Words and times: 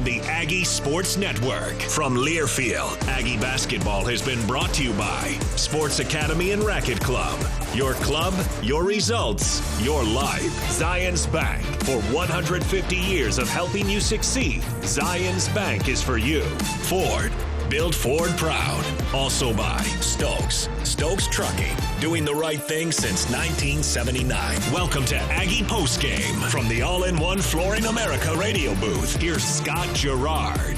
on 0.00 0.04
the 0.04 0.20
Aggie 0.22 0.64
Sports 0.64 1.18
Network. 1.18 1.78
From 1.82 2.16
Learfield, 2.16 2.98
Aggie 3.06 3.36
basketball 3.36 4.02
has 4.06 4.22
been 4.22 4.44
brought 4.46 4.72
to 4.74 4.82
you 4.82 4.94
by 4.94 5.38
Sports 5.56 5.98
Academy 5.98 6.52
and 6.52 6.62
Racket 6.62 6.98
Club. 7.00 7.38
Your 7.74 7.92
club, 7.94 8.32
your 8.62 8.84
results, 8.84 9.60
your 9.84 10.02
life. 10.02 10.52
Zions 10.78 11.30
Bank. 11.30 11.62
For 11.84 12.00
150 12.14 12.96
years 12.96 13.38
of 13.38 13.48
helping 13.50 13.90
you 13.90 14.00
succeed, 14.00 14.62
Zions 14.80 15.54
Bank 15.54 15.88
is 15.88 16.02
for 16.02 16.16
you. 16.16 16.44
Ford. 16.88 17.30
Build 17.70 17.94
Ford 17.94 18.30
proud. 18.30 18.84
Also 19.14 19.54
by 19.54 19.80
Stokes. 20.00 20.68
Stokes 20.82 21.28
Trucking. 21.28 21.76
Doing 22.00 22.24
the 22.24 22.34
right 22.34 22.60
thing 22.60 22.90
since 22.90 23.30
1979. 23.30 24.58
Welcome 24.72 25.04
to 25.04 25.16
Aggie 25.16 25.62
Postgame 25.62 26.50
from 26.50 26.66
the 26.68 26.82
All 26.82 27.04
in 27.04 27.16
One 27.16 27.38
Flooring 27.38 27.86
America 27.86 28.34
radio 28.34 28.74
booth. 28.74 29.14
Here's 29.20 29.44
Scott 29.44 29.94
Gerard. 29.94 30.76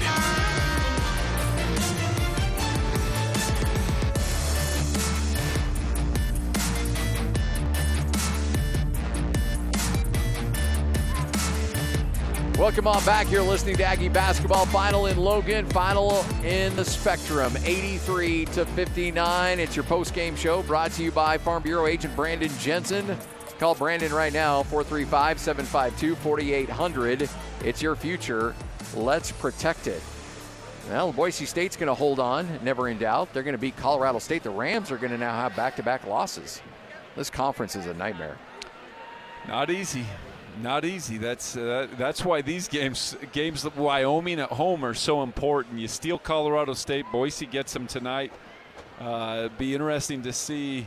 Welcome 12.63 12.87
on 12.87 13.05
back. 13.05 13.29
You're 13.29 13.43
listening 13.43 13.77
to 13.79 13.83
Aggie 13.83 14.09
Basketball 14.09 14.67
Final 14.67 15.07
in 15.07 15.17
Logan, 15.17 15.67
final 15.71 16.25
in 16.45 16.77
the 16.77 16.85
Spectrum, 16.85 17.53
83 17.65 18.45
to 18.45 18.65
59. 18.65 19.59
It's 19.59 19.75
your 19.75 19.83
post-game 19.83 20.37
show 20.37 20.63
brought 20.63 20.93
to 20.93 21.03
you 21.03 21.11
by 21.11 21.39
Farm 21.39 21.65
Bureau 21.65 21.89
agent 21.89 22.15
Brandon 22.15 22.53
Jensen. 22.61 23.19
Call 23.59 23.75
Brandon 23.75 24.13
right 24.13 24.33
now, 24.33 24.63
435-752-4800. 24.63 27.29
It's 27.65 27.83
your 27.83 27.97
future. 27.97 28.55
Let's 28.95 29.33
protect 29.33 29.89
it. 29.89 30.01
Well, 30.89 31.13
Boise 31.13 31.47
State's 31.47 31.75
going 31.75 31.89
to 31.89 31.95
hold 31.95 32.21
on, 32.21 32.61
never 32.63 32.89
in 32.89 32.97
doubt. 32.97 33.33
They're 33.33 33.43
going 33.43 33.55
to 33.55 33.59
beat 33.59 33.77
Colorado 33.77 34.21
State. 34.21 34.45
The 34.45 34.51
Rams 34.51 34.93
are 34.93 34.99
going 34.99 35.11
to 35.11 35.19
now 35.19 35.35
have 35.35 35.57
back-to-back 35.57 36.07
losses. 36.07 36.63
This 37.17 37.29
conference 37.29 37.75
is 37.75 37.87
a 37.87 37.95
nightmare. 37.95 38.39
Not 39.49 39.69
easy 39.69 40.07
not 40.61 40.85
easy. 40.85 41.19
That's 41.19 41.57
uh, 41.57 41.89
that's 41.97 42.25
why 42.25 42.43
these 42.43 42.69
games 42.69 43.17
games 43.33 43.65
Wyoming 43.77 44.41
at 44.41 44.51
home 44.51 44.85
are 44.85 44.95
so 44.95 45.23
important. 45.23 45.79
You 45.79 45.89
steal 45.89 46.19
Colorado 46.19 46.75
State, 46.75 47.07
Boise 47.13 47.47
gets 47.47 47.73
them 47.73 47.87
tonight. 47.87 48.33
Uh, 49.01 49.49
be 49.59 49.75
interesting 49.75 50.23
to 50.23 50.33
see 50.33 50.87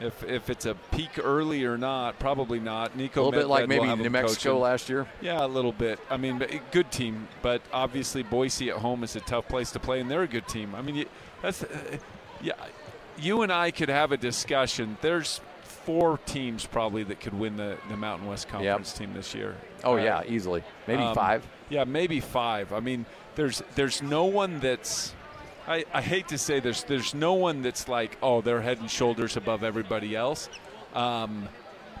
if 0.00 0.22
if 0.24 0.50
it's 0.50 0.66
a 0.66 0.74
peak 0.92 1.10
early 1.22 1.64
or 1.64 1.78
not. 1.78 2.18
Probably 2.18 2.60
not. 2.60 2.96
Niko 2.96 3.16
a 3.16 3.20
little 3.22 3.32
Medved 3.32 3.34
bit 3.34 3.46
like 3.48 3.68
maybe 3.68 3.96
New 3.96 4.10
Mexico 4.10 4.50
coaching. 4.50 4.62
last 4.62 4.88
year. 4.88 5.06
Yeah, 5.20 5.44
a 5.44 5.46
little 5.46 5.72
bit. 5.72 5.98
I 6.10 6.16
mean, 6.16 6.42
good 6.70 6.90
team, 6.90 7.28
but 7.42 7.62
obviously 7.72 8.22
Boise 8.22 8.70
at 8.70 8.76
home 8.76 9.04
is 9.04 9.16
a 9.16 9.20
tough 9.20 9.48
place 9.48 9.70
to 9.72 9.78
play, 9.78 10.00
and 10.00 10.10
they're 10.10 10.22
a 10.22 10.28
good 10.28 10.48
team. 10.48 10.74
I 10.74 10.82
mean, 10.82 11.06
that's 11.42 11.62
uh, 11.62 11.98
yeah. 12.40 12.52
You 13.16 13.42
and 13.42 13.52
I 13.52 13.72
could 13.72 13.88
have 13.88 14.12
a 14.12 14.16
discussion. 14.16 14.96
There's 15.00 15.40
four 15.88 16.18
teams 16.26 16.66
probably 16.66 17.02
that 17.02 17.18
could 17.18 17.32
win 17.32 17.56
the, 17.56 17.78
the 17.88 17.96
Mountain 17.96 18.28
West 18.28 18.46
Conference 18.46 18.90
yep. 18.90 18.98
team 18.98 19.14
this 19.14 19.34
year. 19.34 19.56
Oh 19.84 19.94
uh, 19.94 20.02
yeah, 20.02 20.22
easily. 20.28 20.62
Maybe 20.86 21.02
um, 21.02 21.14
five. 21.14 21.48
Yeah, 21.70 21.84
maybe 21.84 22.20
five. 22.20 22.74
I 22.74 22.80
mean, 22.80 23.06
there's 23.36 23.62
there's 23.74 24.02
no 24.02 24.26
one 24.26 24.60
that's 24.60 25.14
I, 25.66 25.86
I 25.94 26.02
hate 26.02 26.28
to 26.28 26.36
say 26.36 26.60
there's 26.60 26.84
there's 26.84 27.14
no 27.14 27.32
one 27.32 27.62
that's 27.62 27.88
like, 27.88 28.18
oh, 28.22 28.42
they're 28.42 28.60
head 28.60 28.80
and 28.80 28.90
shoulders 28.90 29.38
above 29.38 29.64
everybody 29.64 30.14
else. 30.14 30.50
Um, 30.92 31.48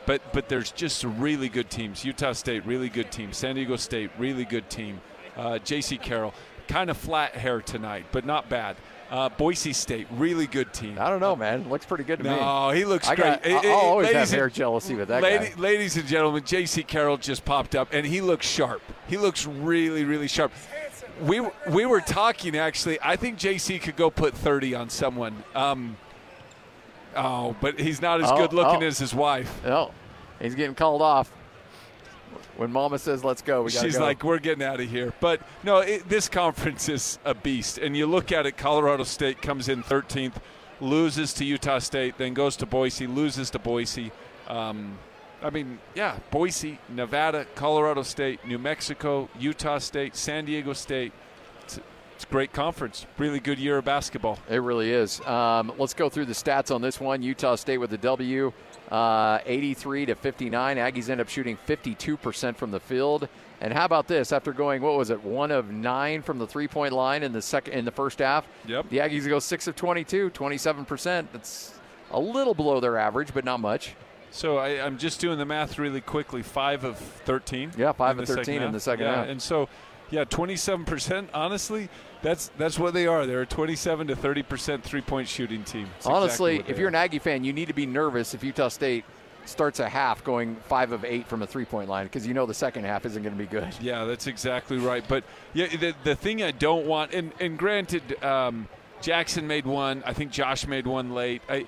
but 0.04 0.20
but 0.34 0.50
there's 0.50 0.70
just 0.70 1.02
really 1.04 1.48
good 1.48 1.70
teams. 1.70 2.04
Utah 2.04 2.34
State, 2.34 2.66
really 2.66 2.90
good 2.90 3.10
team. 3.10 3.32
San 3.32 3.54
Diego 3.54 3.76
State, 3.76 4.10
really 4.18 4.44
good 4.44 4.68
team. 4.68 5.00
Uh, 5.34 5.58
J.C. 5.60 5.96
Carroll, 5.96 6.34
kind 6.66 6.90
of 6.90 6.98
flat 6.98 7.36
hair 7.36 7.62
tonight, 7.62 8.04
but 8.12 8.26
not 8.26 8.50
bad. 8.50 8.76
Uh, 9.10 9.28
Boise 9.30 9.72
State, 9.72 10.06
really 10.10 10.46
good 10.46 10.72
team. 10.74 10.98
I 11.00 11.08
don't 11.08 11.20
know, 11.20 11.34
man. 11.34 11.68
Looks 11.70 11.86
pretty 11.86 12.04
good 12.04 12.18
to 12.18 12.24
no, 12.24 12.30
me. 12.30 12.40
No, 12.40 12.70
he 12.70 12.84
looks 12.84 13.08
I 13.08 13.14
great. 13.14 13.42
Got, 13.42 13.64
I'll 13.64 13.72
always 13.72 14.12
have 14.12 14.30
hair 14.30 14.50
jealousy 14.50 14.94
with 14.94 15.08
that 15.08 15.22
lady, 15.22 15.48
guy. 15.48 15.54
Ladies 15.60 15.96
and 15.96 16.06
gentlemen, 16.06 16.42
J.C. 16.44 16.82
Carroll 16.82 17.16
just 17.16 17.44
popped 17.46 17.74
up, 17.74 17.88
and 17.92 18.06
he 18.06 18.20
looks 18.20 18.46
sharp. 18.46 18.82
He 19.06 19.16
looks 19.16 19.46
really, 19.46 20.04
really 20.04 20.28
sharp. 20.28 20.52
We 21.22 21.40
we 21.70 21.86
were 21.86 22.02
talking 22.02 22.56
actually. 22.56 22.98
I 23.00 23.16
think 23.16 23.38
J.C. 23.38 23.78
could 23.78 23.96
go 23.96 24.10
put 24.10 24.34
30 24.34 24.74
on 24.74 24.90
someone. 24.90 25.42
Um, 25.54 25.96
oh, 27.16 27.56
but 27.62 27.80
he's 27.80 28.02
not 28.02 28.20
as 28.22 28.30
oh, 28.30 28.36
good 28.36 28.52
looking 28.52 28.82
oh. 28.82 28.86
as 28.86 28.98
his 28.98 29.14
wife. 29.14 29.62
No, 29.64 29.92
he's 30.38 30.54
getting 30.54 30.74
called 30.74 31.00
off 31.00 31.32
when 32.58 32.72
Mama 32.72 32.98
says 32.98 33.24
let's 33.24 33.40
go, 33.40 33.62
we 33.62 33.70
She's 33.70 33.96
go. 33.96 34.02
like, 34.02 34.24
we're 34.24 34.40
getting 34.40 34.64
out 34.64 34.80
of 34.80 34.90
here. 34.90 35.14
But 35.20 35.40
no, 35.62 35.78
it, 35.78 36.08
this 36.08 36.28
conference 36.28 36.88
is 36.88 37.18
a 37.24 37.32
beast. 37.32 37.78
And 37.78 37.96
you 37.96 38.06
look 38.06 38.32
at 38.32 38.46
it, 38.46 38.56
Colorado 38.56 39.04
State 39.04 39.40
comes 39.40 39.68
in 39.68 39.84
13th, 39.84 40.34
loses 40.80 41.32
to 41.34 41.44
Utah 41.44 41.78
State, 41.78 42.18
then 42.18 42.34
goes 42.34 42.56
to 42.56 42.66
Boise, 42.66 43.06
loses 43.06 43.48
to 43.50 43.60
Boise. 43.60 44.10
Um, 44.48 44.98
I 45.40 45.50
mean, 45.50 45.78
yeah, 45.94 46.18
Boise, 46.32 46.80
Nevada, 46.88 47.46
Colorado 47.54 48.02
State, 48.02 48.44
New 48.44 48.58
Mexico, 48.58 49.28
Utah 49.38 49.78
State, 49.78 50.16
San 50.16 50.44
Diego 50.44 50.72
State. 50.72 51.12
It's, 51.62 51.78
it's 52.16 52.24
a 52.24 52.26
great 52.26 52.52
conference. 52.52 53.06
Really 53.18 53.38
good 53.38 53.60
year 53.60 53.78
of 53.78 53.84
basketball. 53.84 54.40
It 54.50 54.56
really 54.56 54.90
is. 54.90 55.20
Um, 55.20 55.72
let's 55.78 55.94
go 55.94 56.08
through 56.08 56.24
the 56.24 56.32
stats 56.32 56.74
on 56.74 56.82
this 56.82 56.98
one. 56.98 57.22
Utah 57.22 57.54
State 57.54 57.78
with 57.78 57.90
the 57.90 57.98
W. 57.98 58.52
Uh, 58.90 59.40
83 59.44 60.06
to 60.06 60.14
59. 60.14 60.76
Aggies 60.78 61.10
end 61.10 61.20
up 61.20 61.28
shooting 61.28 61.58
52% 61.66 62.56
from 62.56 62.70
the 62.70 62.80
field. 62.80 63.28
And 63.60 63.72
how 63.72 63.84
about 63.84 64.06
this? 64.06 64.32
After 64.32 64.52
going, 64.52 64.82
what 64.82 64.96
was 64.96 65.10
it, 65.10 65.22
one 65.22 65.50
of 65.50 65.70
nine 65.70 66.22
from 66.22 66.38
the 66.38 66.46
three-point 66.46 66.92
line 66.92 67.22
in 67.22 67.32
the 67.32 67.42
second 67.42 67.74
in 67.74 67.84
the 67.84 67.90
first 67.90 68.20
half, 68.20 68.46
yep. 68.66 68.88
the 68.88 68.98
Aggies 68.98 69.28
go 69.28 69.40
six 69.40 69.66
of 69.66 69.76
22, 69.76 70.30
27%. 70.30 71.26
That's 71.32 71.74
a 72.10 72.20
little 72.20 72.54
below 72.54 72.80
their 72.80 72.96
average, 72.96 73.34
but 73.34 73.44
not 73.44 73.60
much. 73.60 73.94
So 74.30 74.58
I, 74.58 74.86
am 74.86 74.98
just 74.98 75.20
doing 75.20 75.38
the 75.38 75.44
math 75.44 75.78
really 75.78 76.00
quickly. 76.00 76.42
Five 76.42 76.84
of 76.84 76.98
13. 76.98 77.72
Yeah, 77.76 77.92
five 77.92 78.18
of 78.18 78.26
13 78.26 78.62
in 78.62 78.72
the 78.72 78.80
second 78.80 79.06
yeah, 79.06 79.16
half. 79.16 79.28
And 79.28 79.40
so, 79.40 79.68
yeah, 80.10 80.24
27%. 80.24 81.28
Honestly, 81.34 81.88
that's 82.22 82.50
that's 82.58 82.78
what 82.78 82.94
they 82.94 83.06
are. 83.06 83.26
They're 83.26 83.42
a 83.42 83.46
27 83.46 84.08
to 84.08 84.16
30 84.16 84.42
percent 84.42 84.84
three 84.84 85.00
point 85.00 85.28
shooting 85.28 85.64
team. 85.64 85.88
That's 85.94 86.06
Honestly, 86.06 86.54
exactly 86.54 86.72
if 86.72 86.78
you're 86.78 86.86
are. 86.86 86.90
an 86.90 86.94
Aggie 86.94 87.18
fan, 87.18 87.44
you 87.44 87.52
need 87.52 87.68
to 87.68 87.74
be 87.74 87.86
nervous 87.86 88.34
if 88.34 88.42
Utah 88.42 88.68
State 88.68 89.04
starts 89.44 89.80
a 89.80 89.88
half 89.88 90.22
going 90.24 90.56
five 90.68 90.92
of 90.92 91.04
eight 91.04 91.26
from 91.26 91.42
a 91.42 91.46
three 91.46 91.64
point 91.64 91.88
line 91.88 92.06
because 92.06 92.26
you 92.26 92.34
know 92.34 92.46
the 92.46 92.54
second 92.54 92.84
half 92.84 93.06
isn't 93.06 93.22
going 93.22 93.34
to 93.34 93.38
be 93.38 93.46
good. 93.46 93.68
Yeah, 93.80 94.04
that's 94.04 94.26
exactly 94.26 94.78
right. 94.78 95.04
But 95.06 95.24
yeah, 95.54 95.68
the 95.68 95.94
the 96.04 96.14
thing 96.14 96.42
I 96.42 96.50
don't 96.50 96.86
want, 96.86 97.14
and 97.14 97.32
and 97.40 97.58
granted, 97.58 98.22
um, 98.22 98.68
Jackson 99.00 99.46
made 99.46 99.66
one. 99.66 100.02
I 100.04 100.12
think 100.12 100.30
Josh 100.32 100.66
made 100.66 100.86
one 100.86 101.14
late. 101.14 101.42
I, 101.48 101.66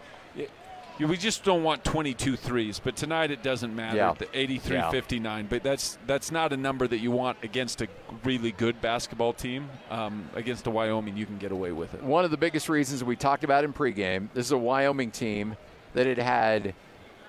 we 1.07 1.17
just 1.17 1.45
don't 1.45 1.63
want 1.63 1.85
22 1.85 2.37
threes, 2.37 2.81
but 2.83 2.97
tonight 2.97 3.31
it 3.31 3.43
doesn't 3.43 3.75
matter. 3.75 3.97
Yeah. 3.97 4.15
The 4.19 4.29
83 4.33 4.77
yeah. 4.77 4.91
59, 4.91 5.47
but 5.49 5.63
that's 5.63 5.99
that's 6.07 6.31
not 6.31 6.53
a 6.53 6.57
number 6.57 6.87
that 6.87 6.99
you 6.99 7.11
want 7.11 7.39
against 7.43 7.81
a 7.81 7.89
really 8.25 8.53
good 8.53 8.81
basketball 8.81 9.33
team. 9.33 9.69
Um, 9.91 10.29
against 10.35 10.67
a 10.67 10.71
Wyoming, 10.71 11.17
you 11.17 11.27
can 11.27 11.39
get 11.39 11.53
away 11.53 11.73
with 11.73 11.95
it. 11.95 12.03
One 12.03 12.25
of 12.25 12.31
the 12.31 12.37
biggest 12.37 12.69
reasons 12.69 13.03
we 13.03 13.17
talked 13.17 13.45
about 13.45 13.65
in 13.65 13.73
pregame, 13.73 14.29
this 14.35 14.47
is 14.47 14.53
a 14.53 14.59
Wyoming 14.59 15.11
team 15.11 15.57
that 15.95 16.07
had 16.07 16.19
had 16.19 16.75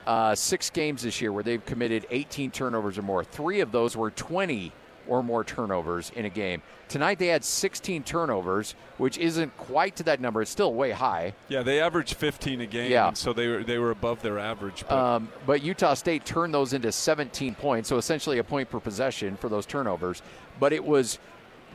uh, 0.05 0.35
six 0.35 0.69
games 0.69 1.03
this 1.03 1.21
year 1.21 1.31
where 1.31 1.43
they've 1.43 1.65
committed 1.65 2.05
18 2.09 2.51
turnovers 2.51 2.97
or 2.97 3.03
more. 3.03 3.23
Three 3.23 3.61
of 3.61 3.71
those 3.71 3.95
were 3.95 4.11
20 4.11 4.71
or 5.11 5.22
more 5.22 5.44
turnovers 5.44 6.09
in 6.16 6.23
a 6.23 6.29
game. 6.29 6.61
Tonight 6.88 7.19
they 7.19 7.27
had 7.27 7.44
16 7.44 8.03
turnovers, 8.03 8.75
which 8.97 9.17
isn't 9.17 9.55
quite 9.57 9.97
to 9.97 10.03
that 10.03 10.22
number. 10.22 10.41
It's 10.41 10.49
still 10.49 10.73
way 10.73 10.91
high. 10.91 11.33
Yeah, 11.49 11.63
they 11.63 11.81
averaged 11.81 12.13
15 12.13 12.61
a 12.61 12.66
game, 12.66 12.89
yeah. 12.89 13.11
so 13.11 13.33
they 13.33 13.49
were 13.49 13.61
they 13.61 13.77
were 13.77 13.91
above 13.91 14.22
their 14.22 14.39
average. 14.39 14.85
But. 14.88 14.97
Um, 14.97 15.27
but 15.45 15.63
Utah 15.63 15.95
State 15.95 16.23
turned 16.23 16.53
those 16.53 16.72
into 16.72 16.94
17 16.94 17.55
points, 17.55 17.89
so 17.89 17.97
essentially 17.97 18.38
a 18.38 18.44
point 18.44 18.69
per 18.69 18.79
possession 18.79 19.35
for 19.35 19.49
those 19.49 19.66
turnovers. 19.66 20.22
But 20.61 20.72
it 20.72 20.84
was 20.84 21.19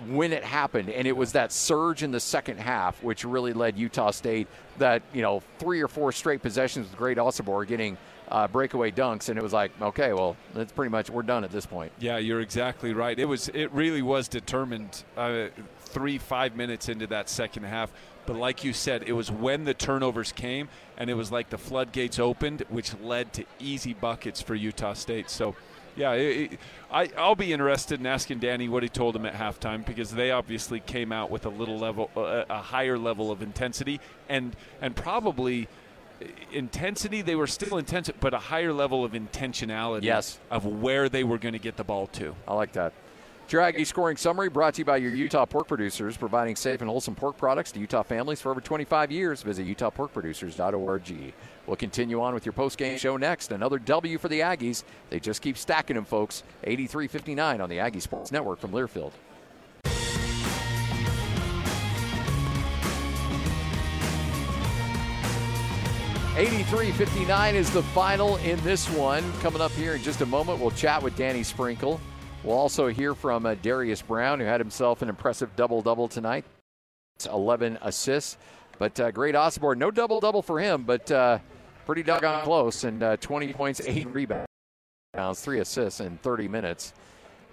when 0.09 0.33
it 0.33 0.43
happened, 0.43 0.89
and 0.89 1.07
it 1.07 1.15
was 1.15 1.33
that 1.33 1.53
surge 1.53 2.03
in 2.03 2.13
the 2.13 2.21
second 2.21 2.59
half, 2.59 3.03
which 3.03 3.23
really 3.27 3.53
led 3.53 3.77
Utah 3.77 4.13
State 4.13 4.49
that 4.79 5.03
you 5.13 5.21
know 5.21 5.43
three 5.59 5.83
or 5.83 5.89
four 5.89 6.11
straight 6.11 6.41
possessions 6.41 6.89
with 6.89 6.97
Great 6.97 7.19
Osobor 7.19 7.67
getting 7.67 7.99
uh, 8.29 8.49
breakaway 8.49 8.91
dunks, 8.91 9.29
and 9.29 9.39
it 9.39 9.43
was 9.43 9.53
like, 9.53 9.71
okay, 9.81 10.13
well, 10.13 10.37
that's 10.55 10.73
pretty 10.73 10.91
much 10.91 11.11
we're 11.11 11.23
done 11.23 11.45
at 11.45 11.53
this 11.53 11.67
point. 11.67 11.93
Yeah, 11.99 12.19
you're 12.19 12.41
exactly 12.41 12.93
right. 12.93 13.19
It 13.19 13.27
was 13.27 13.49
it 13.49 13.73
really 13.73 14.03
was 14.03 14.29
determined 14.29 15.05
uh, 15.17 15.47
three 15.81 16.19
five 16.19 16.57
minutes 16.57 16.89
into 16.89 17.07
that 17.09 17.29
second 17.29 17.65
half. 17.65 17.93
But 18.27 18.37
like 18.37 18.65
you 18.65 18.73
said, 18.73 19.05
it 19.05 19.13
was 19.13 19.31
when 19.31 19.65
the 19.65 19.75
turnovers 19.75 20.33
came, 20.33 20.69
and 20.97 21.09
it 21.09 21.15
was 21.15 21.31
like 21.31 21.51
the 21.51 21.59
floodgates 21.59 22.19
opened, 22.19 22.65
which 22.69 22.99
led 23.01 23.33
to 23.35 23.45
easy 23.61 23.95
buckets 23.95 24.43
for 24.43 24.55
Utah 24.55 24.95
State. 24.95 25.31
So. 25.31 25.55
Yeah, 25.99 26.13
it, 26.13 26.53
it, 26.53 26.61
I, 26.93 27.09
I'll 27.17 27.35
be 27.35 27.55
interested 27.55 28.01
in 28.01 28.05
asking 28.05 28.41
Danny 28.41 28.69
what 28.69 28.83
he 28.83 28.89
told 28.91 29.17
him 29.17 29.25
at 29.25 29.33
halftime 29.33 29.83
because 29.83 30.11
they 30.11 30.31
obviously 30.31 30.79
came 30.79 31.11
out 31.11 31.31
with 31.31 31.47
a 31.47 31.49
little 31.49 31.79
level, 31.79 32.11
uh, 32.15 32.45
a 32.51 32.61
higher 32.61 32.99
level 32.99 33.31
of 33.31 33.41
intensity, 33.41 33.99
and 34.29 34.55
and 34.83 34.95
probably 34.95 35.69
intensity. 36.53 37.23
They 37.23 37.35
were 37.35 37.47
still 37.47 37.79
intense, 37.79 38.11
but 38.21 38.35
a 38.35 38.39
higher 38.39 38.73
level 38.73 39.05
of 39.05 39.13
intentionality. 39.13 40.05
Yes. 40.05 40.39
Of 40.51 40.65
where 40.67 41.09
they 41.09 41.25
were 41.25 41.39
going 41.39 41.53
to 41.53 41.59
get 41.59 41.77
the 41.77 41.85
ball 41.85 42.07
to. 42.09 42.35
I 42.47 42.55
like 42.55 42.73
that. 42.73 42.93
Aggie 43.55 43.85
scoring 43.85 44.17
summary 44.17 44.49
brought 44.49 44.75
to 44.75 44.81
you 44.81 44.85
by 44.85 44.97
your 44.97 45.15
Utah 45.15 45.47
pork 45.47 45.69
producers, 45.69 46.17
providing 46.17 46.57
safe 46.57 46.81
and 46.81 46.91
wholesome 46.91 47.15
pork 47.15 47.37
products 47.37 47.71
to 47.73 47.79
Utah 47.79 48.03
families 48.03 48.41
for 48.41 48.51
over 48.51 48.61
25 48.61 49.13
years. 49.13 49.43
Visit 49.43 49.69
utahporkproducers.org. 49.69 51.33
We'll 51.67 51.77
continue 51.77 52.21
on 52.21 52.35
with 52.35 52.45
your 52.45 52.53
post-game 52.53 52.99
show 52.99 53.17
next. 53.17 53.53
Another 53.53 53.79
W 53.79 54.19
for 54.19 54.29
the 54.29 54.41
Aggies. 54.41 54.83
They 55.11 55.21
just 55.21 55.43
keep 55.43 55.57
stacking 55.57 55.95
them, 55.95 56.05
folks. 56.05 56.43
83-59 56.65 57.61
on 57.61 57.71
the 57.71 57.79
Aggie 57.79 58.01
Sports 58.01 58.33
Network 58.33 58.59
from 58.59 58.73
Learfield. 58.73 59.13
Eighty-three 66.37 66.93
fifty-nine 66.93 67.55
is 67.55 67.71
the 67.71 67.83
final 67.83 68.37
in 68.37 68.63
this 68.63 68.91
one. 68.91 69.25
Coming 69.41 69.63
up 69.63 69.73
here 69.73 69.95
in 69.95 70.03
just 70.03 70.21
a 70.21 70.27
moment, 70.27 70.61
we'll 70.61 70.71
chat 70.71 71.03
with 71.03 71.17
Danny 71.17 71.43
Sprinkle. 71.43 71.99
We'll 72.45 72.59
also 72.59 72.89
hear 72.89 73.15
from 73.15 73.47
uh, 73.47 73.55
Darius 73.55 74.03
Brown, 74.03 74.41
who 74.41 74.45
had 74.45 74.61
himself 74.61 75.01
an 75.01 75.09
impressive 75.09 75.57
double-double 75.57 76.09
tonight. 76.09 76.45
It's 77.15 77.25
11 77.25 77.79
assists. 77.81 78.37
But 78.79 79.01
uh, 79.01 79.11
Great 79.13 79.35
Osobor, 79.35 79.79
no 79.79 79.91
double-double 79.91 80.43
for 80.43 80.61
him, 80.61 80.83
but 80.83 81.11
uh, 81.11 81.39
pretty 81.87 82.03
doggone 82.03 82.45
close. 82.45 82.85
And 82.85 83.03
uh, 83.03 83.17
20 83.17 83.55
points, 83.55 83.81
eight 83.87 84.07
rebounds, 84.09 84.47
three 85.37 85.61
assists 85.61 86.01
in 86.01 86.19
30 86.19 86.49
minutes. 86.49 86.93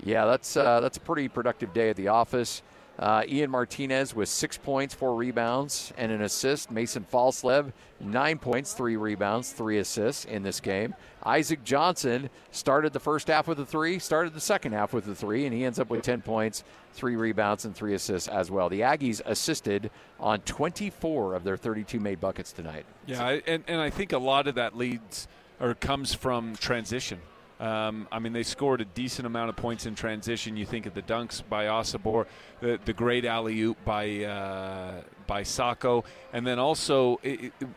Yeah, 0.04 0.26
that's 0.26 0.58
uh, 0.58 0.82
that's 0.82 0.98
a 0.98 1.02
pretty 1.02 1.30
productive 1.30 1.74
day 1.74 1.90
at 1.90 1.96
the 1.96 2.10
office. 2.10 2.62
Uh, 3.00 3.24
Ian 3.28 3.50
Martinez 3.50 4.14
with 4.16 4.30
six 4.30 4.56
points, 4.56 4.94
four 4.94 5.16
rebounds, 5.16 5.92
and 5.98 6.12
an 6.12 6.22
assist. 6.22 6.70
Mason 6.70 7.06
Falslev, 7.12 7.74
nine 8.00 8.38
points, 8.38 8.74
three 8.74 8.98
rebounds, 8.98 9.52
three 9.52 9.80
assists 9.80 10.26
in 10.26 10.44
this 10.44 10.60
game. 10.60 10.94
Isaac 11.26 11.64
Johnson 11.64 12.30
started 12.52 12.94
the 12.94 13.00
first 13.00 13.28
half 13.28 13.48
with 13.48 13.60
a 13.60 13.66
three, 13.66 13.98
started 13.98 14.36
the 14.36 14.40
second 14.40 14.74
half 14.74 14.94
with 14.94 15.08
a 15.08 15.16
three, 15.16 15.46
and 15.46 15.54
he 15.54 15.66
ends 15.66 15.80
up 15.80 15.90
with 15.90 16.04
10 16.04 16.22
points, 16.22 16.64
three 16.94 17.16
rebounds, 17.16 17.66
and 17.66 17.76
three 17.76 17.96
assists 17.96 18.28
as 18.28 18.52
well. 18.52 18.70
The 18.70 18.82
Aggies 18.82 19.22
assisted 19.26 19.90
on 20.20 20.42
24 20.42 21.34
of 21.34 21.44
their 21.44 21.58
32 21.58 22.00
made 22.00 22.20
buckets 22.20 22.52
tonight. 22.52 22.86
Yeah, 23.08 23.40
and, 23.48 23.64
and 23.68 23.82
I 23.82 23.90
think 23.90 24.12
a 24.12 24.20
lot 24.20 24.48
of 24.48 24.56
that 24.56 24.78
leads 24.78 25.28
or 25.60 25.74
comes 25.74 26.14
from 26.14 26.56
transition. 26.58 27.20
Um, 27.64 28.10
I 28.12 28.20
mean, 28.20 28.34
they 28.34 28.44
scored 28.44 28.82
a 28.82 28.86
decent 28.86 29.26
amount 29.26 29.48
of 29.48 29.56
points 29.56 29.86
in 29.86 29.96
transition. 29.96 30.58
You 30.58 30.66
think 30.66 30.86
of 30.86 30.94
the 30.94 31.02
dunks 31.02 31.42
by 31.48 31.68
Osobor, 31.68 32.26
the, 32.60 32.78
the 32.84 32.92
great 32.92 33.24
alley 33.24 33.62
oop 33.62 33.78
by 33.86 34.26
uh, 34.26 35.02
by 35.28 35.44
Sakho, 35.44 36.04
and 36.34 36.46
then 36.46 36.60
also 36.60 37.22
it, 37.24 37.54
it, 37.62 37.68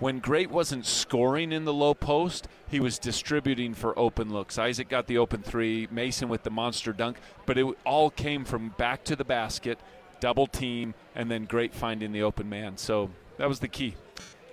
when 0.00 0.18
Great 0.18 0.50
wasn't 0.50 0.84
scoring 0.84 1.52
in 1.52 1.64
the 1.64 1.72
low 1.72 1.94
post, 1.94 2.48
he 2.68 2.80
was 2.80 2.98
distributing 2.98 3.72
for 3.72 3.96
open 3.96 4.32
looks. 4.32 4.58
Isaac 4.58 4.88
got 4.88 5.06
the 5.06 5.18
open 5.18 5.42
three, 5.42 5.86
Mason 5.92 6.28
with 6.28 6.42
the 6.42 6.50
monster 6.50 6.92
dunk, 6.92 7.18
but 7.46 7.56
it 7.56 7.66
all 7.86 8.10
came 8.10 8.44
from 8.44 8.70
back 8.78 9.04
to 9.04 9.14
the 9.14 9.24
basket, 9.24 9.78
double 10.18 10.48
team, 10.48 10.92
and 11.14 11.30
then 11.30 11.44
Great 11.44 11.72
finding 11.72 12.10
the 12.10 12.22
open 12.24 12.48
man. 12.48 12.76
So 12.78 13.10
that 13.36 13.48
was 13.48 13.60
the 13.60 13.68
key. 13.68 13.94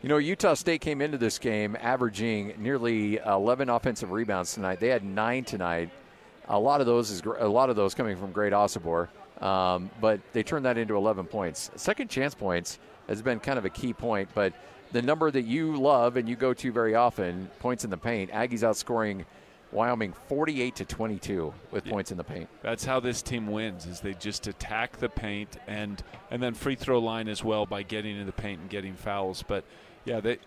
You 0.04 0.10
know, 0.10 0.18
Utah 0.18 0.54
State 0.54 0.82
came 0.82 1.02
into 1.02 1.18
this 1.18 1.40
game 1.40 1.76
averaging 1.80 2.54
nearly 2.60 3.18
11 3.18 3.68
offensive 3.68 4.12
rebounds 4.12 4.54
tonight. 4.54 4.80
They 4.80 4.90
had 4.90 5.04
nine 5.04 5.44
tonight. 5.44 5.90
A 6.50 6.60
lot 6.60 6.82
of 6.82 6.88
those 6.88 7.10
is 7.10 7.24
a 7.40 7.48
lot 7.48 7.72
of 7.72 7.76
those 7.76 7.96
coming 7.96 8.16
from 8.16 8.32
Great 8.32 8.54
Osobor, 8.54 9.10
um, 9.42 9.90
but 10.00 10.20
they 10.34 10.44
turned 10.44 10.66
that 10.66 10.78
into 10.78 10.96
11 10.96 11.26
points. 11.26 11.72
Second 11.76 12.10
chance 12.10 12.36
points 12.36 12.78
has 13.08 13.24
been 13.24 13.40
kind 13.40 13.58
of 13.58 13.66
a 13.66 13.70
key 13.70 13.92
point, 13.92 14.30
but 14.36 14.54
the 14.92 15.02
number 15.02 15.32
that 15.32 15.42
you 15.42 15.76
love 15.76 16.16
and 16.16 16.30
you 16.30 16.36
go 16.36 16.54
to 16.54 16.72
very 16.72 16.94
often, 16.94 17.50
points 17.60 17.84
in 17.84 17.90
the 17.90 17.98
paint. 17.98 18.32
Aggies 18.32 18.62
outscoring 18.62 19.26
Wyoming 19.72 20.14
48 20.28 20.76
to 20.76 20.86
22 20.86 21.54
with 21.72 21.86
yeah. 21.86 21.92
points 21.92 22.12
in 22.12 22.18
the 22.18 22.24
paint. 22.24 22.48
That's 22.62 22.86
how 22.86 23.00
this 23.00 23.22
team 23.22 23.48
wins 23.48 23.86
is 23.86 24.00
they 24.00 24.14
just 24.14 24.48
attack 24.48 24.98
the 24.98 25.10
paint 25.10 25.58
and 25.68 26.02
and 26.32 26.42
then 26.42 26.54
free 26.54 26.76
throw 26.76 27.00
line 27.00 27.28
as 27.28 27.44
well 27.44 27.66
by 27.66 27.84
getting 27.84 28.18
in 28.18 28.26
the 28.26 28.32
paint 28.32 28.62
and 28.62 28.70
getting 28.70 28.94
fouls. 28.94 29.44
But 29.46 29.66
yeah, 30.08 30.20
they 30.22 30.38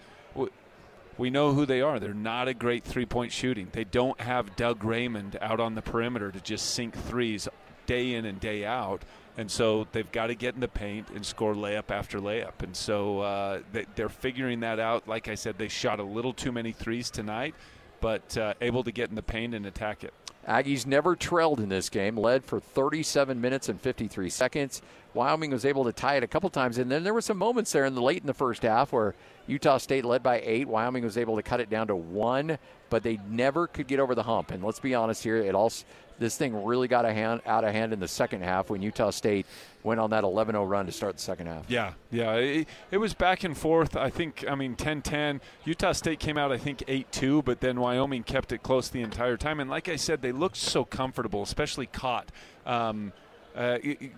we 1.18 1.28
know 1.28 1.52
who 1.52 1.66
they 1.66 1.82
are. 1.82 2.00
They're 2.00 2.14
not 2.14 2.48
a 2.48 2.54
great 2.54 2.82
three-point 2.82 3.30
shooting. 3.30 3.68
They 3.72 3.84
don't 3.84 4.18
have 4.20 4.56
Doug 4.56 4.82
Raymond 4.82 5.36
out 5.42 5.60
on 5.60 5.74
the 5.74 5.82
perimeter 5.82 6.32
to 6.32 6.40
just 6.40 6.70
sink 6.70 6.96
threes 6.96 7.46
day 7.84 8.14
in 8.14 8.24
and 8.24 8.40
day 8.40 8.64
out. 8.64 9.02
And 9.36 9.50
so 9.50 9.86
they've 9.92 10.10
got 10.10 10.28
to 10.28 10.34
get 10.34 10.54
in 10.54 10.60
the 10.60 10.68
paint 10.68 11.10
and 11.10 11.24
score 11.24 11.54
layup 11.54 11.90
after 11.90 12.20
layup. 12.20 12.62
And 12.62 12.74
so 12.74 13.20
uh, 13.20 13.60
they, 13.72 14.02
are 14.02 14.08
figuring 14.08 14.60
that 14.60 14.80
out. 14.80 15.06
Like 15.06 15.28
I 15.28 15.34
said, 15.34 15.58
they 15.58 15.68
shot 15.68 16.00
a 16.00 16.02
little 16.02 16.32
too 16.32 16.52
many 16.52 16.72
threes 16.72 17.10
tonight, 17.10 17.54
but 18.00 18.36
uh, 18.38 18.54
able 18.62 18.82
to 18.84 18.90
get 18.90 19.10
in 19.10 19.14
the 19.14 19.22
paint 19.22 19.54
and 19.54 19.66
attack 19.66 20.04
it. 20.04 20.14
Aggies 20.50 20.84
never 20.84 21.14
trailed 21.14 21.60
in 21.60 21.68
this 21.68 21.88
game, 21.88 22.16
led 22.16 22.44
for 22.44 22.58
37 22.58 23.40
minutes 23.40 23.68
and 23.68 23.80
53 23.80 24.28
seconds. 24.28 24.82
Wyoming 25.14 25.52
was 25.52 25.64
able 25.64 25.84
to 25.84 25.92
tie 25.92 26.16
it 26.16 26.24
a 26.24 26.26
couple 26.26 26.50
times, 26.50 26.76
and 26.76 26.90
then 26.90 27.04
there 27.04 27.14
were 27.14 27.20
some 27.20 27.38
moments 27.38 27.70
there 27.70 27.84
in 27.84 27.94
the 27.94 28.02
late 28.02 28.20
in 28.20 28.26
the 28.26 28.34
first 28.34 28.62
half 28.62 28.92
where 28.92 29.14
Utah 29.46 29.78
State 29.78 30.04
led 30.04 30.24
by 30.24 30.42
eight. 30.44 30.66
Wyoming 30.66 31.04
was 31.04 31.16
able 31.16 31.36
to 31.36 31.42
cut 31.42 31.60
it 31.60 31.70
down 31.70 31.86
to 31.86 31.94
one, 31.94 32.58
but 32.88 33.04
they 33.04 33.20
never 33.28 33.68
could 33.68 33.86
get 33.86 34.00
over 34.00 34.16
the 34.16 34.24
hump. 34.24 34.50
And 34.50 34.64
let's 34.64 34.80
be 34.80 34.92
honest 34.92 35.22
here, 35.22 35.36
it 35.36 35.54
all 35.54 35.72
this 36.20 36.36
thing 36.36 36.64
really 36.64 36.86
got 36.86 37.04
a 37.04 37.12
hand, 37.12 37.40
out 37.46 37.64
of 37.64 37.72
hand 37.72 37.92
in 37.92 37.98
the 37.98 38.06
second 38.06 38.42
half 38.42 38.70
when 38.70 38.82
Utah 38.82 39.10
State 39.10 39.46
went 39.82 39.98
on 39.98 40.10
that 40.10 40.22
11-0 40.22 40.68
run 40.68 40.84
to 40.84 40.92
start 40.92 41.16
the 41.16 41.22
second 41.22 41.46
half. 41.46 41.64
Yeah, 41.68 41.94
yeah, 42.12 42.34
it, 42.34 42.68
it 42.90 42.98
was 42.98 43.14
back 43.14 43.42
and 43.42 43.56
forth. 43.56 43.96
I 43.96 44.10
think, 44.10 44.44
I 44.48 44.54
mean, 44.54 44.76
10-10. 44.76 45.40
Utah 45.64 45.92
State 45.92 46.20
came 46.20 46.36
out, 46.36 46.52
I 46.52 46.58
think, 46.58 46.80
8-2, 46.80 47.42
but 47.42 47.60
then 47.60 47.80
Wyoming 47.80 48.22
kept 48.22 48.52
it 48.52 48.62
close 48.62 48.90
the 48.90 49.00
entire 49.00 49.38
time. 49.38 49.60
And 49.60 49.70
like 49.70 49.88
I 49.88 49.96
said, 49.96 50.20
they 50.20 50.30
looked 50.30 50.58
so 50.58 50.84
comfortable, 50.84 51.42
especially 51.42 51.86
Kot. 51.86 52.30
Um, 52.66 53.14
uh, 53.56 53.78
it, 53.82 54.12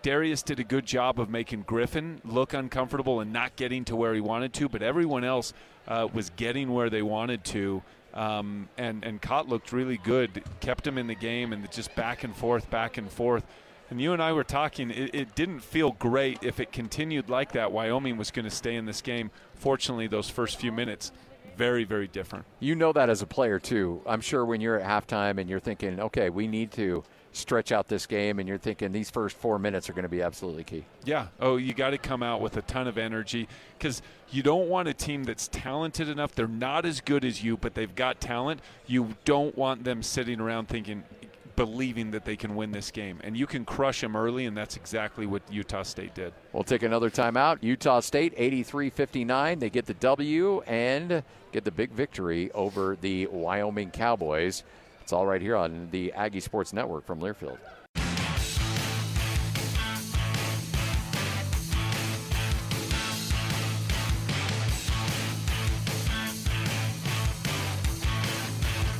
Darius 0.00 0.42
did 0.42 0.58
a 0.58 0.64
good 0.64 0.84
job 0.84 1.20
of 1.20 1.30
making 1.30 1.62
Griffin 1.62 2.20
look 2.24 2.54
uncomfortable 2.54 3.20
and 3.20 3.32
not 3.32 3.54
getting 3.56 3.84
to 3.84 3.94
where 3.94 4.14
he 4.14 4.20
wanted 4.20 4.52
to, 4.54 4.68
but 4.68 4.82
everyone 4.82 5.22
else 5.22 5.52
uh, 5.86 6.08
was 6.12 6.30
getting 6.30 6.72
where 6.72 6.90
they 6.90 7.02
wanted 7.02 7.44
to. 7.44 7.82
Um, 8.14 8.68
and 8.76 9.04
and 9.04 9.20
Kot 9.20 9.48
looked 9.48 9.72
really 9.72 9.96
good, 9.96 10.42
kept 10.60 10.86
him 10.86 10.98
in 10.98 11.06
the 11.06 11.14
game, 11.14 11.52
and 11.52 11.70
just 11.70 11.94
back 11.94 12.24
and 12.24 12.36
forth, 12.36 12.70
back 12.70 12.98
and 12.98 13.10
forth. 13.10 13.44
And 13.90 14.00
you 14.00 14.12
and 14.12 14.22
I 14.22 14.32
were 14.32 14.44
talking. 14.44 14.90
It, 14.90 15.14
it 15.14 15.34
didn't 15.34 15.60
feel 15.60 15.92
great 15.92 16.38
if 16.42 16.60
it 16.60 16.72
continued 16.72 17.28
like 17.28 17.52
that. 17.52 17.72
Wyoming 17.72 18.16
was 18.16 18.30
going 18.30 18.44
to 18.44 18.50
stay 18.50 18.74
in 18.76 18.86
this 18.86 19.02
game. 19.02 19.30
Fortunately, 19.54 20.06
those 20.06 20.30
first 20.30 20.58
few 20.58 20.72
minutes, 20.72 21.12
very 21.56 21.84
very 21.84 22.08
different. 22.08 22.44
You 22.60 22.74
know 22.74 22.92
that 22.92 23.10
as 23.10 23.22
a 23.22 23.26
player 23.26 23.58
too. 23.58 24.02
I'm 24.06 24.20
sure 24.20 24.44
when 24.44 24.60
you're 24.60 24.78
at 24.78 25.08
halftime 25.08 25.38
and 25.38 25.48
you're 25.48 25.60
thinking, 25.60 26.00
okay, 26.00 26.30
we 26.30 26.46
need 26.46 26.70
to 26.72 27.04
stretch 27.32 27.72
out 27.72 27.88
this 27.88 28.06
game 28.06 28.38
and 28.38 28.48
you're 28.48 28.58
thinking 28.58 28.92
these 28.92 29.10
first 29.10 29.36
four 29.36 29.58
minutes 29.58 29.88
are 29.88 29.94
going 29.94 30.02
to 30.04 30.08
be 30.08 30.22
absolutely 30.22 30.64
key. 30.64 30.84
Yeah. 31.04 31.28
Oh, 31.40 31.56
you 31.56 31.72
got 31.72 31.90
to 31.90 31.98
come 31.98 32.22
out 32.22 32.40
with 32.40 32.56
a 32.56 32.62
ton 32.62 32.86
of 32.86 32.98
energy 32.98 33.48
because 33.78 34.02
you 34.30 34.42
don't 34.42 34.68
want 34.68 34.88
a 34.88 34.94
team 34.94 35.24
that's 35.24 35.48
talented 35.48 36.08
enough. 36.08 36.34
They're 36.34 36.46
not 36.46 36.84
as 36.84 37.00
good 37.00 37.24
as 37.24 37.42
you, 37.42 37.56
but 37.56 37.74
they've 37.74 37.94
got 37.94 38.20
talent. 38.20 38.60
You 38.86 39.14
don't 39.24 39.56
want 39.56 39.84
them 39.84 40.02
sitting 40.02 40.40
around 40.40 40.68
thinking, 40.68 41.04
believing 41.56 42.10
that 42.12 42.24
they 42.24 42.36
can 42.36 42.54
win 42.54 42.72
this 42.72 42.90
game. 42.90 43.20
And 43.22 43.36
you 43.36 43.46
can 43.46 43.64
crush 43.64 44.00
them 44.00 44.16
early, 44.16 44.46
and 44.46 44.56
that's 44.56 44.76
exactly 44.76 45.26
what 45.26 45.42
Utah 45.50 45.82
State 45.82 46.14
did. 46.14 46.32
We'll 46.52 46.64
take 46.64 46.82
another 46.82 47.10
timeout. 47.10 47.58
Utah 47.60 48.00
State 48.00 48.34
83 48.36 48.90
59. 48.90 49.58
They 49.58 49.70
get 49.70 49.86
the 49.86 49.94
W 49.94 50.60
and 50.62 51.22
get 51.52 51.64
the 51.64 51.70
big 51.70 51.90
victory 51.90 52.50
over 52.52 52.96
the 53.00 53.26
Wyoming 53.26 53.90
Cowboys. 53.90 54.64
It's 55.00 55.12
all 55.12 55.26
right 55.26 55.42
here 55.42 55.56
on 55.56 55.88
the 55.90 56.12
Aggie 56.12 56.40
Sports 56.40 56.72
Network 56.72 57.06
from 57.06 57.20
Learfield. 57.20 57.58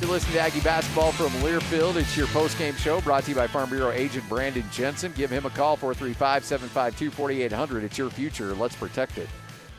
You're 0.03 0.11
listening 0.11 0.33
to 0.33 0.41
Aggie 0.41 0.59
Basketball 0.59 1.13
from 1.13 1.29
Learfield. 1.41 1.95
It's 1.95 2.17
your 2.17 2.27
post-game 2.27 2.75
show 2.75 2.99
brought 2.99 3.23
to 3.23 3.29
you 3.29 3.37
by 3.37 3.47
Farm 3.47 3.69
Bureau 3.69 3.89
agent 3.89 4.27
Brandon 4.27 4.65
Jensen. 4.69 5.13
Give 5.13 5.29
him 5.29 5.45
a 5.45 5.49
call, 5.49 5.77
435-752-4800. 5.77 7.83
It's 7.83 7.97
your 7.97 8.09
future. 8.09 8.53
Let's 8.53 8.75
protect 8.75 9.17
it. 9.17 9.29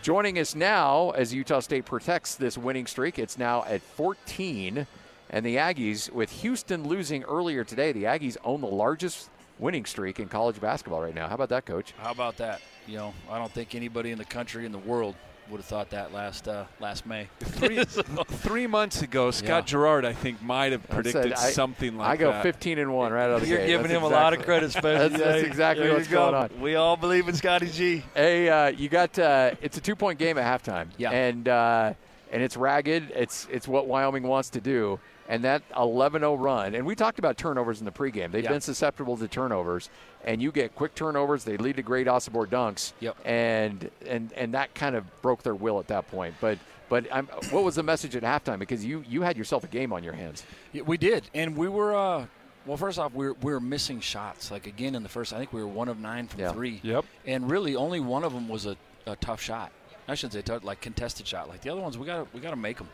Joining 0.01 0.39
us 0.39 0.55
now 0.55 1.11
as 1.11 1.35
Utah 1.35 1.61
State 1.61 1.85
protects 1.85 2.37
this 2.37 2.57
winning 2.57 2.87
streak, 2.87 3.19
it's 3.19 3.37
now 3.37 3.65
at 3.65 3.83
14- 3.99 4.87
and 5.29 5.45
the 5.45 5.57
Aggies, 5.57 6.11
with 6.11 6.31
Houston 6.41 6.89
losing 6.89 7.23
earlier 7.25 7.63
today, 7.63 7.93
the 7.93 8.05
Aggies 8.05 8.39
own 8.45 8.63
the 8.63 8.67
largest 8.67 9.29
winning 9.59 9.85
streak 9.85 10.21
in 10.21 10.29
college 10.29 10.59
basketball 10.59 11.03
right 11.03 11.15
now. 11.15 11.29
How 11.29 11.35
about 11.35 11.51
that, 11.51 11.67
Coach? 11.67 11.93
How 11.99 12.13
about 12.13 12.39
that? 12.39 12.63
You 12.87 12.97
know, 12.97 13.15
I 13.31 13.37
don't 13.37 13.53
think 13.53 13.75
anybody 13.75 14.11
in 14.11 14.17
the 14.17 14.25
country 14.25 14.65
in 14.65 14.73
the 14.73 14.79
world 14.79 15.17
would 15.51 15.59
have 15.59 15.67
thought 15.67 15.91
that 15.91 16.13
last 16.13 16.49
uh, 16.49 16.65
last 16.81 17.07
May. 17.07 17.29
Three, 17.41 17.85
three 18.29 18.67
months 18.67 19.03
ago, 19.03 19.31
Scott 19.31 19.49
yeah. 19.49 19.61
Gerard, 19.63 20.05
I 20.05 20.13
think, 20.13 20.43
might 20.43 20.73
have 20.73 20.89
predicted 20.89 21.33
I, 21.33 21.51
something 21.51 21.97
like 21.97 22.19
that. 22.19 22.27
I 22.27 22.31
go 22.31 22.33
that. 22.33 22.43
15 22.43 22.79
and 22.79 22.93
one 22.93 23.13
right 23.13 23.25
out 23.25 23.31
of 23.31 23.41
the 23.43 23.49
You're 23.49 23.59
gate. 23.59 23.67
giving 23.67 23.83
that's 23.89 23.93
him 23.93 24.05
exactly, 24.05 24.17
a 24.17 24.23
lot 24.23 24.33
of 24.35 24.45
credit, 24.45 24.67
especially. 24.67 25.09
that's, 25.09 25.23
that's, 25.23 25.43
exactly 25.43 25.91
what's 25.91 26.09
go. 26.09 26.31
going 26.31 26.35
on. 26.35 26.61
We 26.61 26.77
all 26.77 26.97
believe 26.97 27.29
in 27.29 27.35
Scotty 27.35 27.71
G. 27.71 28.03
Hey, 28.15 28.49
uh, 28.49 28.69
you 28.69 28.89
got 28.89 29.19
uh, 29.19 29.53
it's 29.61 29.77
a 29.77 29.81
two 29.81 29.97
point 29.97 30.19
game 30.19 30.39
at 30.39 30.63
halftime. 30.63 30.89
Yeah, 30.97 31.11
and. 31.11 31.97
And 32.35 32.43
it's 32.43 32.57
ragged. 32.57 33.13
It's 33.15 33.47
it's 33.51 33.69
what 33.69 33.87
Wyoming 33.87 34.25
wants 34.25 34.51
to 34.51 34.61
do. 34.61 34.99
And 35.29 35.43
that 35.45 35.63
11-0 35.73 36.39
run, 36.39 36.75
and 36.75 36.85
we 36.85 36.95
talked 36.95 37.19
about 37.19 37.39
turnovers 37.39 37.79
in 37.79 37.87
the 37.87 37.91
pregame. 37.93 38.31
They've 38.31 38.45
Yeah. 38.45 38.51
been 38.51 38.61
susceptible 38.61 39.17
to 39.17 39.27
turnovers, 39.27 39.89
and 40.25 40.43
you 40.43 40.53
get 40.53 40.75
quick 40.75 40.95
turnovers. 40.95 41.45
They 41.45 41.57
lead 41.57 41.77
to 41.77 41.83
Great 41.83 42.07
Osobor 42.09 42.47
dunks, 42.47 42.93
Yep. 43.01 43.17
and 43.25 43.91
and 44.07 44.33
and 44.35 44.53
that 44.53 44.75
kind 44.75 44.95
of 44.97 45.05
broke 45.23 45.43
their 45.43 45.55
will 45.55 45.79
at 45.79 45.87
that 45.87 46.11
point. 46.11 46.35
But 46.43 46.59
but 46.91 47.07
I'm, 47.11 47.27
what 47.51 47.65
was 47.65 47.77
the 47.77 47.83
message 47.83 48.15
at 48.17 48.23
halftime? 48.23 48.59
Because 48.59 48.85
you 48.85 49.03
you 49.09 49.23
had 49.23 49.39
yourself 49.39 49.65
a 49.65 49.69
game 49.69 49.95
on 49.95 50.05
your 50.05 50.13
hands. 50.13 50.45
Yeah, 50.73 50.83
we 50.83 50.99
did, 50.99 51.31
and 51.35 51.57
we 51.57 51.69
were. 51.69 51.95
Uh, 51.95 52.27
well, 52.67 52.77
first 52.79 52.99
off, 52.99 53.13
we 53.15 53.27
were, 53.29 53.35
we 53.43 53.53
were 53.53 53.61
missing 53.61 54.01
shots. 54.01 54.51
Like 54.51 54.67
again 54.67 54.95
in 54.95 55.03
the 55.03 55.09
first, 55.09 55.33
I 55.33 55.39
think 55.39 55.53
we 55.55 55.63
were 55.63 55.69
one 55.69 55.89
of 55.89 55.99
nine 56.01 56.27
from 56.29 56.41
Yeah. 56.41 56.53
three. 56.53 56.81
Yep. 56.83 57.05
And 57.27 57.49
really, 57.51 57.77
only 57.77 58.01
one 58.01 58.25
of 58.25 58.33
them 58.35 58.49
was 58.49 58.67
a, 58.67 58.77
a 59.07 59.17
tough 59.17 59.41
shot. 59.41 59.71
I 60.07 60.15
shouldn't 60.15 60.47
say 60.47 60.59
like 60.63 60.81
contested 60.81 61.27
shot. 61.27 61.49
Like 61.49 61.63
the 61.63 61.71
other 61.71 61.81
ones, 61.81 61.97
we 61.97 62.07
got 62.07 62.33
we 62.35 62.41
got 62.41 62.51
to 62.51 62.57
make 62.57 62.79
them. 62.79 62.89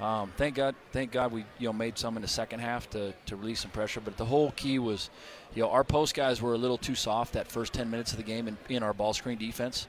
Um, 0.00 0.32
thank 0.38 0.54
God, 0.54 0.74
thank 0.92 1.12
God 1.12 1.30
we 1.30 1.44
you 1.58 1.68
know 1.68 1.72
made 1.72 1.98
some 1.98 2.16
in 2.16 2.22
the 2.22 2.28
second 2.28 2.60
half 2.60 2.88
to, 2.90 3.12
to 3.26 3.36
release 3.36 3.60
some 3.60 3.70
pressure. 3.70 4.00
But 4.00 4.16
the 4.16 4.24
whole 4.24 4.50
key 4.52 4.78
was, 4.78 5.10
you 5.54 5.62
know, 5.62 5.70
our 5.70 5.84
post 5.84 6.14
guys 6.14 6.40
were 6.40 6.54
a 6.54 6.58
little 6.58 6.78
too 6.78 6.94
soft 6.94 7.34
that 7.34 7.48
first 7.48 7.72
ten 7.72 7.90
minutes 7.90 8.12
of 8.12 8.16
the 8.16 8.24
game 8.24 8.48
in, 8.48 8.56
in 8.68 8.82
our 8.82 8.94
ball 8.94 9.12
screen 9.12 9.38
defense. 9.38 9.86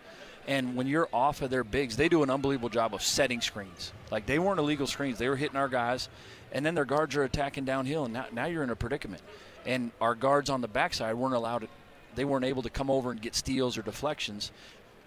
And 0.48 0.75
when 0.75 0.88
you're 0.88 1.08
off 1.13 1.42
of 1.42 1.50
their 1.50 1.63
bigs, 1.63 1.96
they 1.96 2.10
do 2.10 2.24
an 2.24 2.30
unbelievable 2.30 2.70
job 2.70 2.96
of 2.96 3.04
setting 3.04 3.42
screens. 3.42 3.94
Like 4.10 4.25
they 4.25 4.40
weren't 4.40 4.60
illegal 4.60 4.88
screens; 4.88 5.18
they 5.18 5.30
were 5.30 5.36
hitting 5.38 5.58
our 5.58 5.70
guys, 5.70 6.10
and 6.51 6.66
then 6.66 6.75
their 6.75 6.86
guards 6.86 7.16
are 7.16 7.24
attacking 7.24 7.66
downhill, 7.66 8.06
and 8.06 8.13
now, 8.13 8.25
now 8.32 8.46
you're 8.46 8.63
in 8.63 8.70
a 8.70 8.75
predicament. 8.75 9.22
And 9.66 9.92
our 10.01 10.16
guards 10.16 10.50
on 10.50 10.62
the 10.62 10.68
backside 10.68 11.16
weren't 11.16 11.36
allowed 11.36 11.68
they 12.16 12.25
weren't 12.25 12.44
able 12.44 12.62
to 12.63 12.70
come 12.70 12.90
over 12.90 13.12
and 13.12 13.22
get 13.22 13.36
steals 13.36 13.78
or 13.78 13.82
deflections 13.82 14.51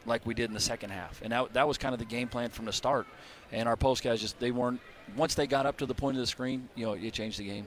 like 0.06 0.25
we 0.26 0.34
did 0.34 0.44
in 0.50 0.54
the 0.54 0.61
second 0.61 0.90
half. 0.90 1.20
And 1.23 1.32
that, 1.32 1.52
that 1.54 1.66
was 1.68 1.78
kind 1.78 1.92
of 1.94 1.99
the 1.99 2.04
game 2.04 2.28
plan 2.28 2.50
from 2.50 2.64
the 2.66 2.73
start. 2.73 3.06
And 3.52 3.68
our 3.68 3.76
post 3.76 4.02
guys 4.02 4.20
just 4.20 4.38
they 4.40 4.50
weren't 4.50 4.80
once 5.16 5.34
they 5.34 5.46
got 5.46 5.66
up 5.66 5.76
to 5.78 5.87
the 5.87 5.94
point 5.94 6.16
of 6.16 6.20
the 6.20 6.26
screen, 6.26 6.68
you 6.75 6.87
know, 6.87 6.92
it 6.94 7.12
changed 7.12 7.38
the 7.38 7.44
game. 7.44 7.66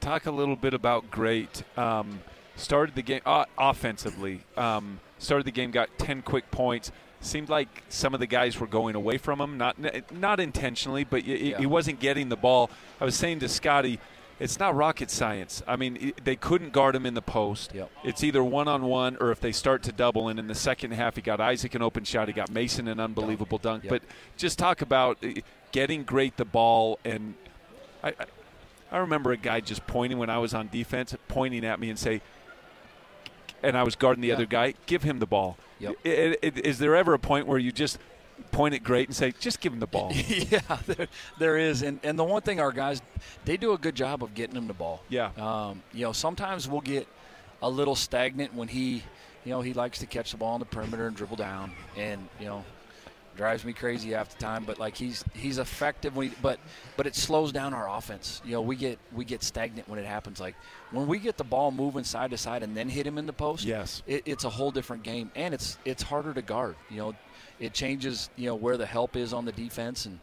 Talk 0.00 0.26
a 0.26 0.30
little 0.30 0.56
bit 0.56 0.74
about 0.74 1.10
great. 1.10 1.62
Um, 1.76 2.20
started 2.56 2.94
the 2.94 3.02
game 3.02 3.20
uh, 3.26 3.44
offensively. 3.58 4.40
Um, 4.56 5.00
started 5.18 5.46
the 5.46 5.50
game, 5.52 5.70
got 5.70 5.88
ten 5.98 6.22
quick 6.22 6.50
points. 6.50 6.92
Seemed 7.20 7.48
like 7.48 7.82
some 7.88 8.12
of 8.14 8.20
the 8.20 8.26
guys 8.26 8.60
were 8.60 8.66
going 8.66 8.94
away 8.94 9.16
from 9.18 9.40
him, 9.40 9.56
not 9.58 9.76
not 10.12 10.38
intentionally, 10.38 11.02
but 11.04 11.24
y- 11.26 11.32
Yeah. 11.32 11.58
he 11.58 11.66
wasn't 11.66 11.98
getting 11.98 12.28
the 12.28 12.36
ball. 12.36 12.70
I 13.00 13.04
was 13.04 13.16
saying 13.16 13.40
to 13.40 13.48
Scotty, 13.48 13.98
it's 14.38 14.58
not 14.58 14.74
rocket 14.76 15.10
science. 15.10 15.62
I 15.66 15.76
mean, 15.76 16.12
they 16.22 16.36
couldn't 16.36 16.72
guard 16.72 16.94
him 16.94 17.06
in 17.06 17.14
the 17.14 17.22
post. 17.22 17.74
Yep. 17.74 17.90
It's 18.04 18.22
either 18.22 18.44
one 18.44 18.68
on 18.68 18.82
one 18.82 19.16
or 19.18 19.30
if 19.30 19.40
they 19.40 19.52
start 19.52 19.82
to 19.84 19.92
double. 19.92 20.28
And 20.28 20.38
in 20.38 20.46
the 20.46 20.54
second 20.54 20.92
half, 20.92 21.16
he 21.16 21.22
got 21.22 21.40
Isaac 21.40 21.74
an 21.74 21.82
open 21.82 22.04
shot. 22.04 22.28
He 22.28 22.34
got 22.34 22.50
Mason 22.50 22.86
an 22.88 23.00
unbelievable 23.00 23.58
dunk. 23.58 23.84
Yep. 23.84 23.90
But 23.90 24.02
just 24.36 24.58
talk 24.58 24.82
about 24.82 25.24
getting 25.72 26.04
great 26.04 26.36
the 26.36 26.44
ball. 26.44 26.98
And 27.04 27.34
I, 28.04 28.12
I, 28.92 28.98
remember 28.98 29.32
a 29.32 29.38
guy 29.38 29.60
just 29.60 29.86
pointing 29.86 30.18
when 30.18 30.28
I 30.28 30.38
was 30.38 30.52
on 30.52 30.68
defense, 30.68 31.14
pointing 31.28 31.64
at 31.64 31.80
me 31.80 31.88
and 31.88 31.98
say, 31.98 32.20
and 33.62 33.76
I 33.76 33.84
was 33.84 33.96
guarding 33.96 34.20
the 34.20 34.28
Yeah. 34.28 34.34
other 34.34 34.46
guy, 34.46 34.74
give 34.84 35.02
him 35.02 35.18
the 35.18 35.26
ball. 35.26 35.56
Yep. 35.78 35.96
Is 36.04 36.78
there 36.78 36.94
ever 36.94 37.14
a 37.14 37.18
point 37.18 37.46
where 37.46 37.58
you 37.58 37.72
just 37.72 37.98
point 38.52 38.74
it 38.74 38.80
great 38.80 39.08
and 39.08 39.16
say, 39.16 39.32
just 39.38 39.60
give 39.60 39.72
him 39.72 39.80
the 39.80 39.86
ball? 39.86 40.12
yeah, 40.28 40.60
there, 40.86 41.08
there 41.38 41.56
is, 41.58 41.82
and 41.82 42.00
and 42.02 42.18
the 42.18 42.24
one 42.24 42.42
thing 42.42 42.60
our 42.60 42.72
guys 42.72 43.02
they 43.44 43.56
do 43.56 43.72
a 43.72 43.78
good 43.78 43.94
job 43.94 44.22
of 44.22 44.34
getting 44.34 44.56
him 44.56 44.66
the 44.66 44.74
ball. 44.74 45.02
Yeah. 45.08 45.30
Um, 45.36 45.82
you 45.92 46.04
know, 46.04 46.12
sometimes 46.12 46.68
we'll 46.68 46.80
get 46.80 47.06
a 47.62 47.70
little 47.70 47.94
stagnant 47.94 48.54
when 48.54 48.68
he, 48.68 49.02
you 49.44 49.50
know, 49.50 49.60
he 49.60 49.72
likes 49.72 49.98
to 50.00 50.06
catch 50.06 50.30
the 50.32 50.36
ball 50.36 50.54
on 50.54 50.60
the 50.60 50.66
perimeter 50.66 51.06
and 51.06 51.16
dribble 51.16 51.36
down, 51.36 51.72
and 51.96 52.28
you 52.40 52.46
know, 52.46 52.64
drives 53.36 53.64
me 53.64 53.72
crazy 53.72 54.10
half 54.10 54.30
the 54.30 54.38
time. 54.42 54.64
But 54.64 54.78
like 54.78 54.96
he's 54.96 55.24
he's 55.34 55.58
effective 55.58 56.16
when 56.16 56.28
he, 56.30 56.34
but 56.42 56.58
but 56.96 57.06
it 57.06 57.14
slows 57.14 57.52
down 57.52 57.74
our 57.74 57.88
offense. 57.88 58.40
You 58.44 58.52
know, 58.52 58.62
we 58.62 58.76
get 58.76 58.98
we 59.12 59.24
get 59.24 59.42
stagnant 59.42 59.88
when 59.88 59.98
it 59.98 60.06
happens. 60.06 60.40
Like 60.40 60.54
when 60.90 61.06
we 61.06 61.18
get 61.18 61.36
the 61.36 61.44
ball 61.44 61.70
moving 61.70 62.04
side 62.04 62.30
to 62.30 62.38
side 62.38 62.62
and 62.62 62.76
then 62.76 62.88
hit 62.88 63.06
him 63.06 63.18
in 63.18 63.26
the 63.26 63.32
post. 63.32 63.64
Yes. 63.64 64.02
it, 64.06 64.22
it's 64.26 64.44
a 64.44 64.50
whole 64.50 64.70
different 64.70 65.02
game, 65.02 65.30
and 65.34 65.52
it's 65.54 65.78
it's 65.84 66.02
harder 66.02 66.32
to 66.34 66.42
guard. 66.42 66.76
You 66.90 66.96
know, 66.98 67.14
it 67.60 67.72
changes 67.74 68.30
you 68.36 68.46
know 68.46 68.54
where 68.54 68.76
the 68.76 68.86
help 68.86 69.16
is 69.16 69.32
on 69.32 69.44
the 69.44 69.52
defense, 69.52 70.06
and 70.06 70.18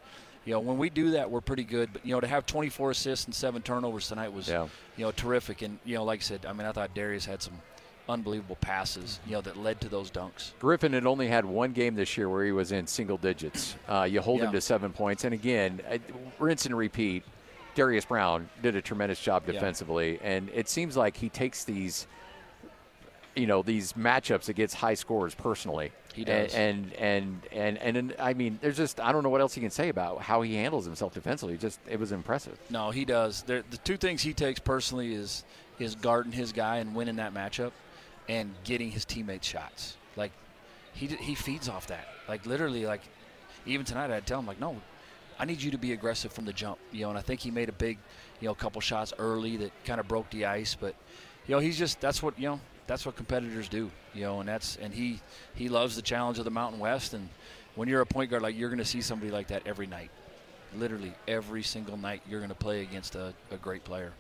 you 0.46 0.54
know 0.54 0.60
when 0.60 0.78
we 0.78 0.90
do 0.90 1.12
that, 1.12 1.30
we're 1.32 1.42
pretty 1.42 1.64
good. 1.64 1.90
But 1.94 2.06
you 2.06 2.14
know 2.14 2.20
to 2.22 2.28
have 2.28 2.46
24 2.46 2.92
assists 2.92 3.26
and 3.26 3.34
seven 3.36 3.62
turnovers 3.62 4.08
tonight 4.08 4.34
was 4.34 4.48
Yeah. 4.50 4.68
you 4.98 5.06
know 5.06 5.12
terrific, 5.12 5.62
and 5.62 5.80
you 5.86 5.96
know 5.96 6.04
like 6.04 6.20
I 6.20 6.24
said, 6.24 6.46
I 6.46 6.54
mean 6.54 6.66
I 6.68 6.72
thought 6.72 6.94
Darius 6.94 7.26
had 7.26 7.42
some 7.42 7.54
unbelievable 8.10 8.58
passes 8.60 9.20
you 9.26 9.32
know 9.32 9.42
that 9.42 9.58
led 9.58 9.80
to 9.82 9.88
those 9.90 10.12
dunks. 10.12 10.52
Griffin 10.60 10.92
had 10.94 11.06
only 11.06 11.28
had 11.28 11.46
one 11.46 11.72
game 11.72 11.96
this 11.96 12.18
year 12.18 12.28
where 12.30 12.44
he 12.44 12.52
was 12.52 12.72
in 12.72 12.86
single 12.86 13.18
digits. 13.18 13.76
Uh, 13.88 14.04
you 14.04 14.20
hold 14.22 14.42
him 14.42 14.52
to 14.52 14.60
seven 14.62 14.92
points, 14.92 15.24
and 15.24 15.34
again, 15.34 15.82
rinse 16.40 16.66
and 16.66 16.78
repeat. 16.78 17.24
Darius 17.76 18.06
Brown 18.06 18.50
did 18.62 18.76
a 18.76 18.82
tremendous 18.82 19.20
job 19.22 19.44
Yeah. 19.48 19.54
defensively, 19.54 20.20
and 20.22 20.50
it 20.54 20.70
seems 20.70 20.96
like 20.96 21.18
he 21.18 21.30
takes 21.30 21.64
these, 21.64 22.06
you 23.36 23.48
know, 23.48 23.64
these 23.64 23.94
matchups 23.94 24.48
against 24.50 24.76
high 24.76 24.94
scorers 24.94 25.34
personally. 25.34 25.92
He 26.14 26.24
does. 26.24 26.54
And 26.54 26.94
and 26.94 27.42
and 27.52 27.78
and, 27.80 27.98
and, 27.98 28.16
I 28.20 28.34
mean, 28.36 28.60
there's 28.62 28.78
just 28.78 29.00
I 29.00 29.12
don't 29.12 29.24
know 29.24 29.30
what 29.30 29.42
else 29.42 29.56
you 29.58 29.62
can 29.62 29.72
say 29.72 29.90
about 29.90 30.22
how 30.22 30.44
he 30.44 30.54
handles 30.56 30.86
himself 30.86 31.14
defensively. 31.16 31.58
Just 31.58 31.80
it 31.90 32.00
was 32.00 32.12
impressive. 32.12 32.60
No, 32.70 32.92
he 32.92 33.06
does. 33.06 33.42
There, 33.44 33.64
the 33.72 33.78
two 33.78 33.98
things 33.98 34.22
he 34.22 34.34
takes 34.34 34.60
personally 34.60 35.14
is 35.16 35.44
is 35.80 35.96
guarding 35.96 36.32
his 36.32 36.52
guy 36.54 36.78
and 36.78 36.94
winning 36.94 37.16
that 37.16 37.34
matchup, 37.34 37.72
and 38.30 38.54
getting 38.64 38.92
his 38.92 39.06
teammates 39.06 39.48
shots. 39.48 39.98
Like 40.16 40.32
he 40.94 41.08
he 41.08 41.36
feeds 41.36 41.70
off 41.70 41.88
that. 41.88 42.08
Like 42.28 42.46
literally, 42.46 42.86
like 42.86 43.02
even 43.66 43.86
tonight, 43.86 44.12
I'd 44.12 44.26
tell 44.26 44.40
him 44.40 44.46
like, 44.46 44.60
no, 44.60 44.82
I 45.40 45.46
need 45.46 45.62
you 45.62 45.72
to 45.72 45.78
be 45.78 45.94
aggressive 45.94 46.32
from 46.32 46.46
the 46.46 46.54
jump. 46.54 46.80
You 46.92 47.02
know, 47.02 47.10
and 47.10 47.18
I 47.18 47.22
think 47.22 47.40
he 47.40 47.52
made 47.52 47.70
a 47.70 47.74
big, 47.74 47.98
you 48.40 48.48
know, 48.48 48.56
couple 48.56 48.82
shots 48.82 49.14
early 49.18 49.58
that 49.58 49.72
kind 49.86 50.00
of 50.00 50.08
broke 50.08 50.30
the 50.30 50.46
ice. 50.46 50.76
But 50.76 50.96
you 51.48 51.56
know, 51.56 51.60
he's 51.60 51.78
just 51.78 52.00
that's 52.02 52.22
what 52.22 52.38
you 52.40 52.48
know 52.48 52.60
that's 52.88 53.06
what 53.06 53.16
competitors 53.16 53.68
do. 53.68 53.90
You 54.14 54.24
know, 54.24 54.40
and 54.40 54.48
that's 54.50 54.78
and 54.78 54.94
he 54.94 55.20
he 55.56 55.70
loves 55.70 55.96
the 55.96 56.02
challenge 56.02 56.40
of 56.40 56.46
the 56.46 56.52
Mountain 56.52 56.80
West. 56.80 57.14
And 57.14 57.30
when 57.76 57.88
you're 57.88 58.02
a 58.02 58.06
point 58.06 58.30
guard, 58.30 58.44
like 58.44 58.58
you're 58.58 58.70
going 58.70 58.80
to 58.80 58.86
see 58.86 59.02
somebody 59.02 59.32
like 59.32 59.48
that 59.48 59.64
every 59.66 59.88
night 59.88 60.12
literally 60.78 61.14
every 61.28 61.64
single 61.64 61.98
night 61.98 62.22
you're 62.28 62.40
going 62.40 62.50
to 62.50 62.56
play 62.56 62.82
against 62.82 63.16
a, 63.16 63.34
a 63.52 63.58
great 63.58 63.84
player. 63.84 64.12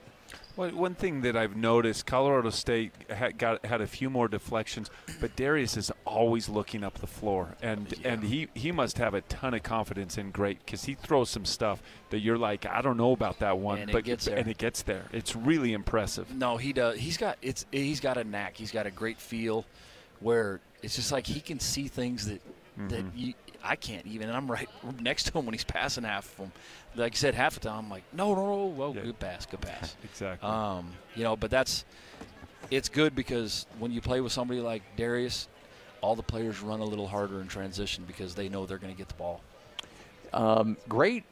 Well, 0.56 0.70
one 0.70 0.94
thing 0.94 1.22
that 1.22 1.36
I've 1.36 1.56
noticed, 1.56 2.06
Colorado 2.06 2.52
State 2.52 2.92
had 3.10 3.40
got 3.40 3.66
had 3.66 3.82
a 3.82 3.88
few 3.88 4.10
more 4.10 4.28
deflections, 4.28 4.92
but 5.20 5.36
Darius 5.36 5.78
is 5.78 5.92
always 6.06 6.48
looking 6.48 6.84
up 6.84 7.00
the 7.00 7.08
floor, 7.08 7.56
and 7.62 7.94
and 8.04 8.24
he 8.24 8.48
he 8.54 8.72
must 8.72 9.00
have 9.00 9.16
a 9.16 9.22
ton 9.22 9.56
of 9.56 9.64
confidence 9.64 10.18
in 10.18 10.30
great 10.30 10.64
because 10.64 10.86
he 10.86 10.94
throws 10.94 11.30
some 11.32 11.46
stuff 11.46 11.82
that 12.12 12.20
you're 12.20 12.38
like, 12.38 12.68
I 12.68 12.82
don't 12.82 12.98
know 12.98 13.14
about 13.14 13.40
that 13.40 13.58
one, 13.58 13.80
And 13.80 13.90
it 13.90 13.94
but 13.94 14.04
gets 14.04 14.26
there. 14.26 14.38
and 14.38 14.48
it 14.48 14.60
gets 14.60 14.84
there. 14.84 15.06
It's 15.12 15.36
really 15.36 15.74
impressive. 15.74 16.34
No, 16.36 16.58
he 16.58 16.72
does. 16.72 17.00
He's 17.00 17.18
got 17.18 17.38
it's. 17.42 17.66
He's 17.72 18.00
got 18.00 18.18
a 18.18 18.24
knack. 18.24 18.56
He's 18.56 18.72
got 18.72 18.86
a 18.86 18.92
great 18.92 19.20
feel, 19.20 19.66
where 20.20 20.60
it's 20.84 20.96
just 20.96 21.12
like 21.12 21.26
he 21.26 21.40
can 21.40 21.60
see 21.60 21.88
things 21.88 22.28
that 22.28 22.42
that 22.90 23.06
mm-hmm. 23.06 23.18
you, 23.18 23.34
I 23.64 23.76
can't 23.76 24.06
even. 24.06 24.28
And 24.28 24.36
I'm 24.38 24.50
right 24.52 24.68
next 25.00 25.24
to 25.28 25.38
him 25.38 25.46
when 25.46 25.54
he's 25.54 25.64
passing 25.64 26.04
half 26.04 26.30
of 26.32 26.38
them. 26.38 26.52
Like 26.96 27.14
I 27.14 27.16
said, 27.16 27.34
half 27.36 27.54
the 27.56 27.62
time 27.62 27.86
I'm 27.86 27.90
like, 27.90 28.04
no, 28.14 28.36
no, 28.36 28.46
no, 28.46 28.66
well, 28.66 28.94
Yeah. 28.96 29.04
good 29.04 29.20
pass, 29.20 29.46
good 29.46 29.62
pass. 29.62 29.96
Exactly. 30.04 30.48
Um, 30.50 30.92
you 31.16 31.24
know, 31.24 31.36
but 31.36 31.50
that's 31.50 31.86
it's 32.72 32.90
good 32.90 33.16
because 33.16 33.66
when 33.80 33.92
you 33.92 34.02
play 34.02 34.22
with 34.22 34.32
somebody 34.32 34.60
like 34.60 34.82
Darius, 34.98 35.48
all 36.02 36.16
the 36.16 36.24
players 36.24 36.60
run 36.62 36.80
a 36.82 36.86
little 36.86 37.08
harder 37.08 37.40
in 37.42 37.48
transition 37.48 38.04
because 38.06 38.36
they 38.36 38.50
know 38.50 38.66
they're 38.66 38.78
going 38.78 38.94
to 38.94 38.98
get 38.98 39.08
the 39.08 39.14
ball. 39.16 39.42
Um, 40.34 40.78
great. 40.90 41.24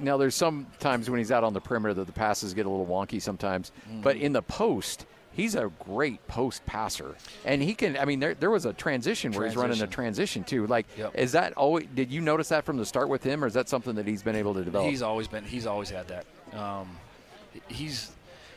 Now, 0.00 0.16
there's 0.16 0.34
some 0.34 0.66
times 0.78 1.10
when 1.10 1.18
he's 1.18 1.32
out 1.32 1.42
on 1.44 1.52
the 1.52 1.60
perimeter 1.60 1.92
that 1.94 2.06
the 2.06 2.12
passes 2.12 2.54
get 2.54 2.66
a 2.66 2.68
little 2.70 2.86
wonky 2.86 3.20
sometimes, 3.20 3.72
but 4.02 4.16
Mm-hmm. 4.16 4.24
in 4.26 4.32
the 4.32 4.42
post, 4.42 5.06
he's 5.38 5.54
a 5.54 5.70
great 5.86 6.26
post 6.28 6.66
passer, 6.66 7.14
and 7.46 7.62
he 7.62 7.72
can. 7.74 7.96
I 7.96 8.04
mean, 8.04 8.20
there, 8.20 8.34
there 8.34 8.50
was 8.50 8.66
a 8.66 8.74
transition 8.74 9.32
where 9.32 9.46
he's 9.46 9.56
running 9.56 9.80
a 9.80 9.86
transition 9.86 10.44
too. 10.44 10.66
Like, 10.66 10.86
Yep. 10.98 11.12
is 11.16 11.32
that 11.32 11.54
always? 11.54 11.86
Did 11.94 12.10
you 12.10 12.20
notice 12.20 12.50
that 12.50 12.66
from 12.66 12.76
the 12.76 12.84
start 12.84 13.08
with 13.08 13.24
him, 13.24 13.42
or 13.42 13.46
is 13.46 13.54
that 13.54 13.70
something 13.70 13.94
that 13.94 14.06
he's 14.06 14.22
been 14.22 14.36
able 14.36 14.52
to 14.54 14.62
develop? 14.64 14.90
He's 14.90 15.00
always 15.00 15.28
been. 15.28 15.44
He's 15.44 15.66
always 15.66 15.88
had 15.88 16.08
that. 16.08 16.26
Um, 16.52 16.98
he's. 17.68 18.10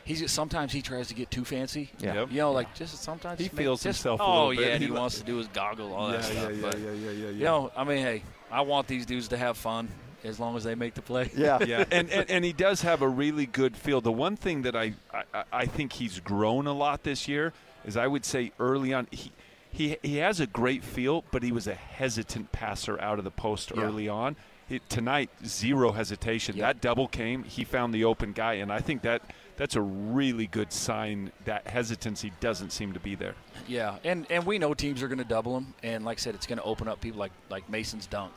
He's 0.04 0.32
sometimes 0.32 0.74
he 0.74 0.82
tries 0.82 1.10
to 1.10 1.14
get 1.14 1.30
too 1.30 1.46
fancy. 1.46 1.92
Yeah. 2.00 2.16
Yep. 2.16 2.32
You 2.32 2.38
know, 2.40 2.52
like 2.52 2.74
just 2.74 3.04
sometimes 3.04 3.38
He 3.40 3.46
make- 3.46 3.54
feels 3.54 3.84
just- 3.84 4.00
himself 4.00 4.20
a 4.20 4.24
Oh 4.24 4.48
little 4.48 4.50
bit. 4.64 4.68
yeah, 4.68 4.74
and 4.74 4.82
He 4.82 4.88
he 4.90 4.92
wants 4.92 5.20
to 5.20 5.24
do 5.24 5.38
his 5.38 5.48
goggle, 5.50 5.94
all 5.94 6.08
that 6.08 6.16
yeah, 6.16 6.22
stuff. 6.22 6.52
yeah, 6.56 6.58
but, 6.60 6.80
yeah, 6.80 6.86
yeah, 6.92 6.92
yeah, 6.94 7.12
yeah. 7.12 7.30
You 7.30 7.44
know, 7.44 7.72
I 7.78 7.84
mean, 7.84 8.00
hey, 8.00 8.24
I 8.52 8.62
want 8.62 8.88
these 8.88 9.06
dudes 9.06 9.28
to 9.28 9.38
have 9.38 9.58
fun 9.58 9.88
as 10.24 10.40
long 10.40 10.56
as 10.56 10.64
they 10.64 10.76
make 10.76 10.94
the 10.94 11.02
play. 11.02 11.32
yeah. 11.36 11.64
yeah, 11.64 11.84
and, 11.92 12.10
and 12.10 12.30
and 12.30 12.46
he 12.46 12.54
does 12.54 12.82
have 12.82 13.02
a 13.02 13.08
really 13.08 13.46
good 13.46 13.76
feel. 13.76 14.02
The 14.02 14.12
one 14.12 14.36
thing 14.36 14.62
that 14.64 14.76
I, 14.76 14.94
I 15.14 15.44
I 15.52 15.66
think 15.66 15.94
he's 15.94 16.20
grown 16.20 16.68
a 16.68 16.74
lot 16.74 17.04
this 17.04 17.28
year 17.28 17.54
is 17.86 17.98
I 17.98 18.08
would 18.08 18.26
say 18.26 18.52
early 18.60 18.94
on 18.94 19.08
he 19.12 19.32
he 19.72 19.98
he 20.04 20.18
has 20.18 20.40
a 20.40 20.48
great 20.48 20.84
feel, 20.84 21.24
but 21.32 21.44
he 21.44 21.52
was 21.52 21.68
a 21.68 21.74
hesitant 21.76 22.52
passer 22.52 23.00
out 23.02 23.18
of 23.20 23.24
the 23.24 23.32
post 23.32 23.72
Yeah. 23.76 23.84
early 23.84 24.08
on. 24.10 24.36
It, 24.70 24.88
tonight, 24.90 25.30
zero 25.46 25.92
hesitation. 25.92 26.56
Yeah. 26.56 26.68
That 26.68 26.80
double 26.80 27.10
came. 27.10 27.44
He 27.44 27.66
found 27.66 27.94
the 27.94 28.06
open 28.06 28.32
guy, 28.32 28.54
and 28.54 28.72
I 28.72 28.80
think 28.80 29.02
that 29.02 29.22
that's 29.58 29.76
a 29.76 29.82
really 29.82 30.48
good 30.48 30.72
sign 30.72 31.34
that 31.44 31.68
hesitancy 31.68 32.32
doesn't 32.40 32.70
seem 32.72 32.94
to 32.94 33.00
be 33.00 33.16
there. 33.16 33.36
Yeah, 33.68 33.98
and 34.06 34.26
and 34.30 34.46
we 34.46 34.60
know 34.60 34.74
teams 34.74 35.04
are 35.04 35.10
going 35.10 35.18
to 35.18 35.26
double 35.26 35.58
him, 35.58 35.74
and 35.84 36.06
like 36.06 36.20
I 36.20 36.22
said, 36.22 36.36
it's 36.36 36.48
going 36.48 36.58
to 36.60 36.64
open 36.64 36.88
up 36.88 37.02
people 37.02 37.20
like 37.20 37.34
like 37.50 37.70
Mason's 37.70 38.06
dunk. 38.08 38.32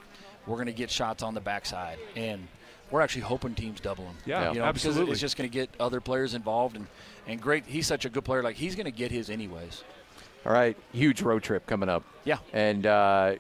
We're 0.47 0.57
going 0.57 0.67
to 0.67 0.73
get 0.73 0.91
shots 0.91 1.23
on 1.23 1.35
the 1.35 1.41
backside, 1.41 1.99
and 2.17 2.47
we're 2.91 3.01
actually 3.01 3.23
hoping 3.23 3.55
teams 3.55 3.81
double 3.81 4.05
him. 4.05 4.17
Yeah, 4.27 4.53
you 4.53 4.59
know, 4.59 4.65
absolutely. 4.65 5.03
Because 5.03 5.13
it's 5.15 5.21
just 5.21 5.37
going 5.37 5.49
to 5.49 5.53
get 5.53 5.71
other 5.81 6.01
players 6.01 6.35
involved, 6.35 6.77
and 6.77 6.87
and 7.27 7.41
great. 7.41 7.67
He's 7.67 7.87
such 7.87 8.05
a 8.05 8.09
good 8.09 8.25
player. 8.25 8.43
Like 8.43 8.57
he's 8.57 8.75
going 8.75 8.87
to 8.87 8.93
get 8.93 9.11
his 9.11 9.31
anyways. 9.31 9.83
All 10.47 10.53
right, 10.53 10.77
huge 10.93 11.23
road 11.23 11.43
trip 11.43 11.67
coming 11.67 11.89
up. 11.89 12.05
Yeah. 12.25 12.39
And 12.53 12.85
uh, 12.87 13.37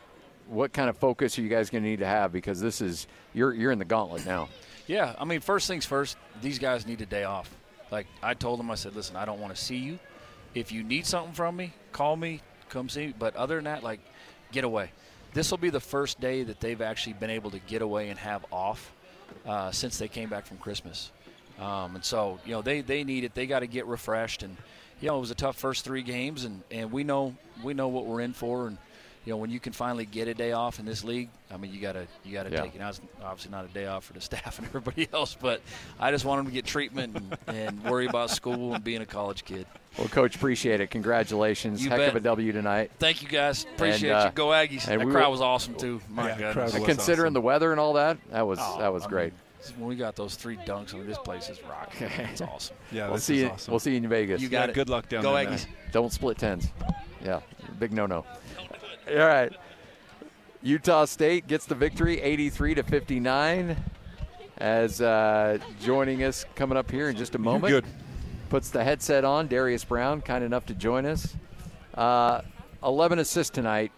what 0.48 0.72
kind 0.72 0.88
of 0.88 0.96
focus 0.96 1.38
are 1.38 1.42
you 1.42 1.48
guys 1.48 1.70
going 1.70 1.84
to 1.84 1.88
need 1.88 1.98
to 1.98 2.06
have 2.06 2.32
because 2.32 2.60
this 2.60 2.80
is 2.80 3.06
you're 3.34 3.52
you're 3.52 3.72
in 3.72 3.78
the 3.78 3.84
gauntlet 3.84 4.24
now. 4.24 4.48
Yeah, 4.86 5.14
I 5.18 5.24
mean, 5.24 5.40
first 5.40 5.68
things 5.68 5.86
first. 5.86 6.16
These 6.42 6.58
guys 6.58 6.86
need 6.86 7.00
a 7.00 7.06
day 7.06 7.24
off. 7.24 7.50
Like 7.90 8.06
I 8.22 8.34
told 8.34 8.58
them, 8.58 8.70
I 8.70 8.74
said, 8.74 8.94
listen, 8.94 9.16
I 9.16 9.24
don't 9.24 9.40
want 9.40 9.54
to 9.54 9.60
see 9.60 9.76
you. 9.76 9.98
If 10.54 10.72
you 10.72 10.82
need 10.82 11.06
something 11.06 11.32
from 11.32 11.56
me, 11.56 11.72
call 11.92 12.16
me, 12.16 12.40
come 12.68 12.88
see 12.88 13.08
me. 13.08 13.14
But 13.18 13.34
other 13.36 13.56
than 13.56 13.64
that, 13.64 13.82
like, 13.82 14.00
get 14.52 14.64
away. 14.64 14.90
This 15.34 15.50
will 15.50 15.58
be 15.58 15.70
the 15.70 15.80
first 15.80 16.20
day 16.20 16.44
that 16.44 16.60
they've 16.60 16.80
actually 16.80 17.14
been 17.14 17.30
able 17.30 17.50
to 17.50 17.58
get 17.58 17.82
away 17.82 18.08
and 18.08 18.18
have 18.20 18.46
off 18.52 18.92
uh, 19.44 19.72
since 19.72 19.98
they 19.98 20.06
came 20.06 20.28
back 20.28 20.46
from 20.46 20.58
Christmas. 20.58 21.10
Um, 21.58 21.96
and 21.96 22.04
so, 22.04 22.38
you 22.46 22.52
know, 22.52 22.62
they, 22.62 22.80
they 22.80 23.02
need 23.02 23.24
it. 23.24 23.34
They 23.34 23.46
got 23.46 23.60
to 23.60 23.66
get 23.66 23.86
refreshed. 23.86 24.44
And, 24.44 24.56
you 25.00 25.08
know, 25.08 25.16
it 25.16 25.20
was 25.20 25.32
a 25.32 25.34
tough 25.34 25.56
first 25.56 25.84
three 25.84 26.02
games, 26.02 26.44
and, 26.44 26.62
and 26.70 26.92
we 26.92 27.02
know 27.02 27.34
we 27.64 27.74
know 27.74 27.88
what 27.88 28.06
we're 28.06 28.20
in 28.20 28.32
for. 28.32 28.68
And, 28.68 28.78
you 29.24 29.32
know, 29.32 29.36
when 29.38 29.50
you 29.50 29.58
can 29.60 29.72
finally 29.72 30.04
get 30.04 30.28
a 30.28 30.34
day 30.34 30.52
off 30.52 30.78
in 30.78 30.84
this 30.84 31.02
league, 31.04 31.30
I 31.50 31.56
mean, 31.56 31.72
you 31.72 31.80
gotta 31.80 32.06
you 32.24 32.32
gotta 32.32 32.50
Yeah. 32.50 32.60
take 32.62 32.74
it. 32.74 32.78
Now, 32.78 32.90
it's 32.90 33.00
obviously 33.22 33.50
not 33.50 33.64
a 33.64 33.68
day 33.68 33.86
off 33.86 34.04
for 34.04 34.12
the 34.12 34.20
staff 34.20 34.58
and 34.58 34.66
everybody 34.68 35.08
else, 35.12 35.36
but 35.40 35.60
I 35.98 36.10
just 36.10 36.24
want 36.24 36.38
them 36.40 36.46
to 36.46 36.52
get 36.52 36.64
treatment 36.66 37.16
and, 37.16 37.56
and 37.56 37.84
worry 37.84 38.06
about 38.06 38.30
school 38.30 38.74
and 38.74 38.84
being 38.84 39.00
a 39.02 39.06
college 39.06 39.44
kid. 39.44 39.66
Well, 39.98 40.08
coach, 40.08 40.34
appreciate 40.36 40.80
it. 40.80 40.90
Congratulations, 40.90 41.82
You 41.82 41.90
heck 41.90 41.98
bet. 42.00 42.08
of 42.10 42.16
a 42.16 42.20
W 42.20 42.52
tonight. 42.52 42.90
Thank 42.98 43.22
you 43.22 43.28
guys. 43.28 43.64
Appreciate 43.76 44.10
uh, 44.10 44.26
you. 44.26 44.32
Go 44.32 44.48
Aggies. 44.48 44.88
and 44.88 45.00
that 45.00 45.06
we 45.06 45.12
crowd 45.12 45.26
were- 45.26 45.30
was 45.30 45.40
awesome 45.40 45.74
too. 45.76 46.00
My 46.10 46.28
Yeah, 46.28 46.36
goodness. 46.36 46.52
crowd 46.54 46.74
was 46.80 46.84
Considering 46.84 47.26
awesome. 47.26 47.34
the 47.34 47.40
weather 47.40 47.70
and 47.70 47.80
all 47.80 47.92
that, 47.94 48.18
that 48.30 48.46
was 48.46 48.58
Oh, 48.60 48.78
that 48.80 48.92
was 48.92 49.04
I 49.04 49.08
great. 49.08 49.32
mean, 49.32 49.40
when 49.78 49.88
we 49.88 49.96
got 49.96 50.14
those 50.16 50.34
three 50.34 50.56
dunks, 50.58 50.92
I 50.94 50.98
mean, 50.98 51.06
this 51.06 51.16
place 51.18 51.48
is 51.48 51.58
rocking. 51.62 52.08
It's 52.30 52.40
awesome. 52.42 52.76
Yeah, 52.92 53.06
we'll 53.06 53.14
this 53.14 53.24
see 53.24 53.36
is 53.36 53.40
you. 53.42 53.48
awesome. 53.50 53.72
We'll 53.72 53.78
see 53.80 53.92
you 53.92 53.96
in 53.98 54.08
Vegas. 54.08 54.42
You 54.42 54.48
got 54.50 54.64
Yeah, 54.64 54.70
it. 54.72 54.74
good 54.74 54.88
luck 54.90 55.08
down 55.08 55.22
Go 55.22 55.32
there, 55.34 55.46
Aggies. 55.46 55.66
Don't 55.92 56.12
split 56.12 56.36
tens. 56.36 56.68
Yeah, 57.24 57.40
big 57.78 57.92
no 57.92 58.04
no. 58.06 58.26
All 59.08 59.16
right. 59.16 59.52
Utah 60.62 61.04
State 61.04 61.46
gets 61.46 61.66
the 61.66 61.74
victory 61.74 62.20
83 62.20 62.76
to 62.76 62.82
59 62.82 63.76
as 64.58 65.00
uh, 65.00 65.58
joining 65.80 66.24
us 66.24 66.46
coming 66.54 66.78
up 66.78 66.90
here 66.90 67.10
in 67.10 67.16
just 67.16 67.34
a 67.34 67.38
moment. 67.38 67.70
Good. 67.70 67.84
Puts 68.48 68.70
the 68.70 68.82
headset 68.82 69.24
on. 69.24 69.46
Darius 69.48 69.84
Brown, 69.84 70.22
kind 70.22 70.42
enough 70.42 70.64
to 70.66 70.74
join 70.74 71.04
us. 71.04 71.36
Uh, 71.94 72.40
11 72.82 73.18
assists 73.18 73.50
tonight. 73.50 73.92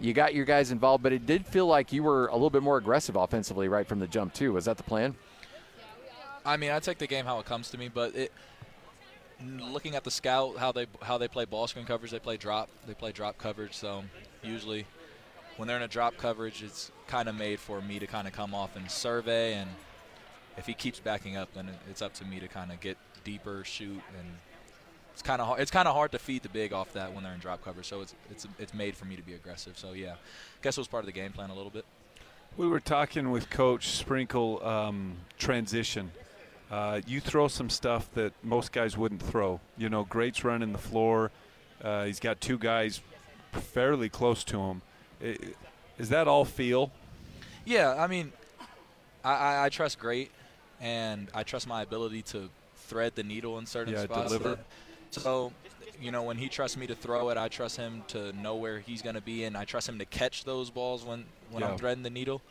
You 0.00 0.12
got 0.12 0.34
your 0.34 0.44
guys 0.44 0.70
involved, 0.70 1.02
but 1.02 1.12
it 1.12 1.26
did 1.26 1.46
feel 1.46 1.66
like 1.66 1.92
you 1.92 2.02
were 2.02 2.28
a 2.28 2.32
little 2.32 2.50
bit 2.50 2.62
more 2.62 2.76
aggressive 2.76 3.16
offensively 3.16 3.68
right 3.68 3.86
from 3.86 3.98
the 3.98 4.06
jump, 4.06 4.32
too. 4.32 4.52
Was 4.52 4.66
that 4.66 4.76
the 4.76 4.82
plan? 4.82 5.14
I 6.44 6.56
mean, 6.56 6.70
I 6.70 6.78
take 6.78 6.98
the 6.98 7.06
game 7.06 7.24
how 7.24 7.40
it 7.40 7.46
comes 7.46 7.70
to 7.70 7.78
me, 7.78 7.88
but 7.88 8.14
it, 8.14 8.32
looking 9.44 9.96
at 9.96 10.04
the 10.04 10.10
scout 10.10 10.56
how 10.56 10.72
they 10.72 10.86
how 11.02 11.18
they 11.18 11.28
play 11.28 11.44
ball 11.44 11.66
screen 11.66 11.84
coverage, 11.84 12.10
they 12.10 12.18
play 12.18 12.36
drop, 12.36 12.70
they 12.86 12.94
play 12.94 13.12
drop 13.12 13.36
coverage. 13.36 13.74
So 13.74 14.04
usually, 14.46 14.86
when 15.56 15.68
they're 15.68 15.76
in 15.76 15.82
a 15.82 15.88
drop 15.88 16.16
coverage, 16.16 16.62
it's 16.62 16.90
kind 17.06 17.28
of 17.28 17.34
made 17.34 17.60
for 17.60 17.80
me 17.80 17.98
to 17.98 18.06
kind 18.06 18.26
of 18.26 18.32
come 18.32 18.54
off 18.54 18.76
and 18.76 18.90
survey, 18.90 19.54
and 19.54 19.70
if 20.56 20.66
he 20.66 20.74
keeps 20.74 20.98
backing 21.00 21.36
up, 21.36 21.52
then 21.54 21.68
it's 21.90 22.02
up 22.02 22.14
to 22.14 22.24
me 22.24 22.40
to 22.40 22.48
kind 22.48 22.72
of 22.72 22.80
get 22.80 22.96
deeper, 23.24 23.62
shoot, 23.64 24.00
and 24.18 24.28
it's 25.12 25.22
kind 25.22 25.40
of. 25.40 25.58
It's 25.58 25.70
kind 25.70 25.88
of 25.88 25.94
hard 25.94 26.12
to 26.12 26.18
feed 26.18 26.42
the 26.42 26.48
big 26.48 26.72
off 26.72 26.92
that 26.92 27.14
when 27.14 27.24
they're 27.24 27.32
in 27.32 27.40
drop 27.40 27.64
coverage. 27.64 27.86
So 27.86 28.02
it's 28.02 28.14
it's 28.30 28.46
it's 28.58 28.74
made 28.74 28.96
for 28.96 29.06
me 29.06 29.16
to 29.16 29.22
be 29.22 29.34
aggressive. 29.34 29.78
So 29.78 29.92
yeah, 29.92 30.14
guess 30.62 30.76
it 30.76 30.80
was 30.80 30.88
part 30.88 31.02
of 31.02 31.06
the 31.06 31.12
game 31.12 31.32
plan 31.32 31.50
a 31.50 31.54
little 31.54 31.70
bit. 31.70 31.84
We 32.56 32.66
were 32.66 32.80
talking 32.80 33.30
with 33.30 33.50
Coach 33.50 33.88
Sprinkle 33.88 34.66
um, 34.66 35.16
transition. 35.38 36.10
Uh, 36.70 37.00
you 37.06 37.20
throw 37.20 37.48
some 37.48 37.70
stuff 37.70 38.12
that 38.14 38.32
most 38.42 38.72
guys 38.72 38.96
wouldn't 38.96 39.22
throw. 39.22 39.60
You 39.78 39.88
know, 39.88 40.04
Great's 40.04 40.42
running 40.42 40.72
the 40.72 40.78
floor. 40.78 41.30
Uh, 41.82 42.04
he's 42.04 42.20
got 42.20 42.40
two 42.40 42.58
guys 42.58 43.00
fairly 43.56 44.08
close 44.08 44.44
to 44.44 44.58
him. 44.60 44.82
Is 45.98 46.08
that 46.10 46.28
all 46.28 46.44
feel? 46.44 46.90
Yeah, 47.64 47.94
I 47.98 48.06
mean, 48.06 48.32
I, 49.24 49.32
I, 49.32 49.64
I 49.64 49.68
trust 49.68 49.98
great, 49.98 50.30
and 50.80 51.28
I 51.34 51.42
trust 51.42 51.66
my 51.66 51.82
ability 51.82 52.22
to 52.22 52.48
thread 52.76 53.12
the 53.14 53.22
needle 53.24 53.58
in 53.58 53.66
certain 53.66 53.94
Yeah, 53.94 54.04
spots. 54.04 54.28
deliver. 54.28 54.58
so, 55.10 55.52
you 56.00 56.10
know, 56.12 56.22
when 56.22 56.36
he 56.36 56.48
trusts 56.48 56.76
me 56.76 56.86
to 56.86 56.94
throw 56.94 57.30
it, 57.30 57.38
I 57.38 57.48
trust 57.48 57.76
him 57.76 58.04
to 58.08 58.32
know 58.32 58.54
where 58.56 58.78
he's 58.78 59.02
going 59.02 59.14
to 59.16 59.20
be, 59.22 59.44
and 59.44 59.56
I 59.56 59.64
trust 59.64 59.88
him 59.88 59.98
to 59.98 60.04
catch 60.04 60.44
those 60.44 60.70
balls 60.70 61.04
when, 61.04 61.24
when 61.50 61.62
Yeah. 61.62 61.70
I'm 61.72 61.78
threading 61.78 62.02
the 62.02 62.10
needle. 62.10 62.42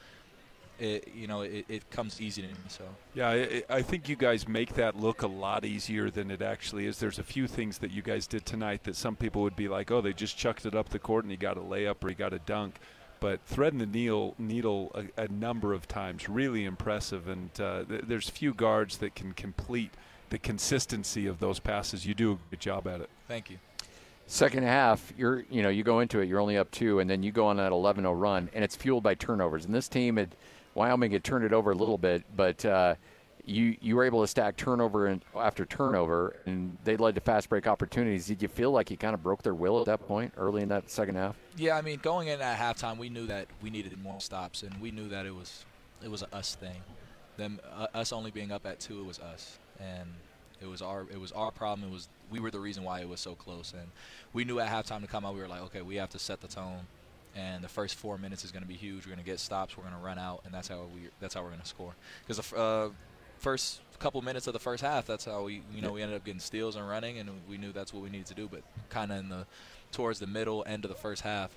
It, 0.80 1.10
you 1.16 1.28
know, 1.28 1.42
it, 1.42 1.66
it 1.70 1.90
comes 1.90 2.20
easy 2.20 2.42
to 2.42 2.48
me. 2.48 2.54
So, 2.68 2.84
Yeah, 3.14 3.30
I, 3.30 3.64
I 3.70 3.82
think 3.82 4.10
you 4.10 4.16
guys 4.16 4.48
make 4.48 4.74
that 4.76 4.96
look 4.96 5.22
a 5.22 5.28
lot 5.28 5.64
easier 5.64 6.10
than 6.10 6.30
it 6.32 6.42
actually 6.42 6.86
is. 6.86 7.00
There's 7.00 7.20
a 7.20 7.24
few 7.24 7.48
things 7.48 7.78
that 7.80 7.92
you 7.92 8.02
guys 8.02 8.28
did 8.28 8.46
tonight 8.46 8.84
that 8.84 8.96
some 8.96 9.16
people 9.16 9.42
would 9.44 9.56
be 9.56 9.68
like, 9.68 9.92
oh, 9.92 10.02
they 10.02 10.14
just 10.14 10.38
chucked 10.38 10.66
it 10.66 10.76
up 10.76 10.90
the 10.90 11.00
court 11.00 11.24
and 11.24 11.32
he 11.32 11.38
got 11.38 11.58
a 11.58 11.62
layup 11.62 12.04
or 12.04 12.10
he 12.10 12.16
got 12.16 12.34
a 12.34 12.40
dunk. 12.40 12.80
But 13.22 13.40
threading 13.46 13.80
the 13.80 13.86
needle, 13.86 14.36
needle 14.38 14.92
a, 14.94 15.24
a 15.24 15.28
number 15.30 15.74
of 15.74 15.88
times, 15.88 16.28
really 16.28 16.66
impressive. 16.66 17.28
And 17.28 17.50
uh, 17.60 17.84
th- 17.86 18.04
there's 18.08 18.30
few 18.30 18.54
guards 18.54 18.98
that 18.98 19.16
can 19.16 19.34
complete 19.34 19.92
the 20.30 20.38
consistency 20.38 21.26
of 21.28 21.40
those 21.40 21.60
passes. 21.60 22.06
You 22.06 22.14
do 22.14 22.34
a 22.34 22.38
good 22.52 22.60
job 22.60 22.88
at 22.88 23.02
it. 23.02 23.10
thank 23.28 23.50
you. 23.50 23.58
Second 24.28 24.64
half, 24.64 25.14
you're 25.16 25.46
you 25.52 25.62
know 25.62 25.70
you 25.70 25.84
go 25.84 26.00
into 26.00 26.20
it, 26.20 26.28
you're 26.28 26.40
only 26.40 26.58
up 26.58 26.72
two, 26.72 27.00
and 27.00 27.08
then 27.08 27.22
you 27.22 27.32
go 27.32 27.46
on 27.46 27.58
that 27.58 27.72
11-0 27.72 28.20
run, 28.20 28.50
and 28.54 28.64
it's 28.64 28.76
fueled 28.76 29.04
by 29.04 29.14
turnovers. 29.14 29.66
And 29.66 29.74
this 29.74 29.88
team 29.88 30.18
had 30.18 30.36
Wyoming 30.76 31.12
had 31.12 31.24
turned 31.24 31.46
it 31.46 31.54
over 31.54 31.72
a 31.72 31.76
little 31.76 31.98
bit, 31.98 32.24
but 32.36 32.64
uh, 32.66 32.96
you 33.46 33.78
you 33.82 33.96
were 33.96 34.04
able 34.04 34.22
to 34.22 34.28
stack 34.28 34.58
turnover 34.58 35.08
and 35.08 35.24
after 35.36 35.66
turnover, 35.66 36.36
and 36.46 36.78
they 36.84 36.98
led 36.98 37.16
to 37.16 37.22
fast 37.22 37.50
break 37.50 37.66
opportunities. 37.66 38.28
Did 38.28 38.42
you 38.42 38.50
feel 38.50 38.72
like 38.72 38.92
you 38.92 38.98
kind 38.98 39.14
of 39.14 39.24
broke 39.24 39.42
their 39.42 39.54
will 39.56 39.80
at 39.80 39.86
that 39.86 40.06
point 40.06 40.34
early 40.38 40.62
in 40.62 40.70
that 40.70 40.90
second 40.90 41.16
half? 41.16 41.38
Yeah, 41.58 41.78
I 41.78 41.82
mean, 41.82 42.00
going 42.02 42.28
in 42.28 42.42
at 42.42 42.60
halftime, 42.60 42.98
we 42.98 43.10
knew 43.10 43.26
that 43.28 43.48
we 43.62 43.70
needed 43.70 43.98
more 44.04 44.20
stops, 44.20 44.64
and 44.64 44.80
we 44.82 44.92
knew 44.92 45.08
that 45.10 45.26
it 45.26 45.34
was 45.34 45.66
it 46.04 46.12
was 46.12 46.24
a 46.24 46.36
us 46.36 46.56
thing. 46.56 46.82
Them 47.38 47.60
uh, 47.74 47.88
us 47.94 48.12
only 48.12 48.32
being 48.32 48.52
up 48.52 48.66
at 48.66 48.80
two, 48.80 49.00
it 49.00 49.06
was 49.06 49.20
us, 49.20 49.58
and 49.80 50.10
it 50.62 50.68
was 50.68 50.82
our 50.82 51.06
it 51.12 51.20
was 51.20 51.32
our 51.32 51.52
problem. 51.52 51.88
It 51.88 51.94
was 51.94 52.10
we 52.30 52.40
were 52.40 52.52
the 52.52 52.60
reason 52.60 52.84
why 52.84 53.00
it 53.00 53.08
was 53.08 53.22
so 53.22 53.34
close, 53.36 53.74
and 53.74 53.88
we 54.34 54.44
knew 54.44 54.60
at 54.60 54.70
halftime 54.70 55.02
to 55.02 55.08
come 55.08 55.26
out. 55.26 55.36
We 55.36 55.40
were 55.40 55.48
like, 55.48 55.62
okay, 55.64 55.82
we 55.82 55.96
have 55.96 56.10
to 56.10 56.20
set 56.20 56.42
the 56.42 56.48
tone, 56.48 56.88
and 57.36 57.64
the 57.64 57.68
first 57.68 57.96
four 57.96 58.18
minutes 58.18 58.46
is 58.46 58.52
going 58.52 58.64
to 58.64 58.68
be 58.68 58.76
huge. 58.76 59.06
We're 59.06 59.12
going 59.14 59.24
to 59.24 59.30
get 59.30 59.40
stops. 59.40 59.78
We're 59.78 59.84
going 59.84 59.96
to 59.96 60.02
run 60.02 60.18
out, 60.18 60.42
and 60.46 60.54
that's 60.54 60.68
how 60.68 60.88
we 60.94 61.10
that's 61.20 61.34
how 61.34 61.42
we're 61.42 61.50
going 61.50 61.62
to 61.62 61.68
score. 61.68 61.94
Because 62.26 62.50
the 62.50 62.58
uh, 62.58 62.90
first 63.40 63.82
couple 64.00 64.22
minutes 64.22 64.48
of 64.48 64.54
the 64.54 64.60
first 64.60 64.84
half, 64.84 65.06
that's 65.06 65.26
how 65.26 65.44
we 65.44 65.62
you 65.74 65.82
know 65.82 65.92
we 65.92 66.02
ended 66.02 66.18
up 66.18 66.24
getting 66.24 66.40
steals 66.40 66.76
and 66.76 66.88
running, 66.88 67.20
and 67.20 67.30
we 67.50 67.58
knew 67.58 67.72
that's 67.72 67.94
what 67.94 68.04
we 68.04 68.10
needed 68.10 68.28
to 68.28 68.34
do. 68.34 68.48
But 68.50 68.64
kind 68.90 69.12
of 69.12 69.20
in 69.20 69.30
the 69.30 69.46
towards 69.92 70.20
the 70.20 70.28
middle 70.28 70.64
end 70.68 70.86
of 70.86 70.90
the 70.90 70.98
first 70.98 71.22
half, 71.22 71.52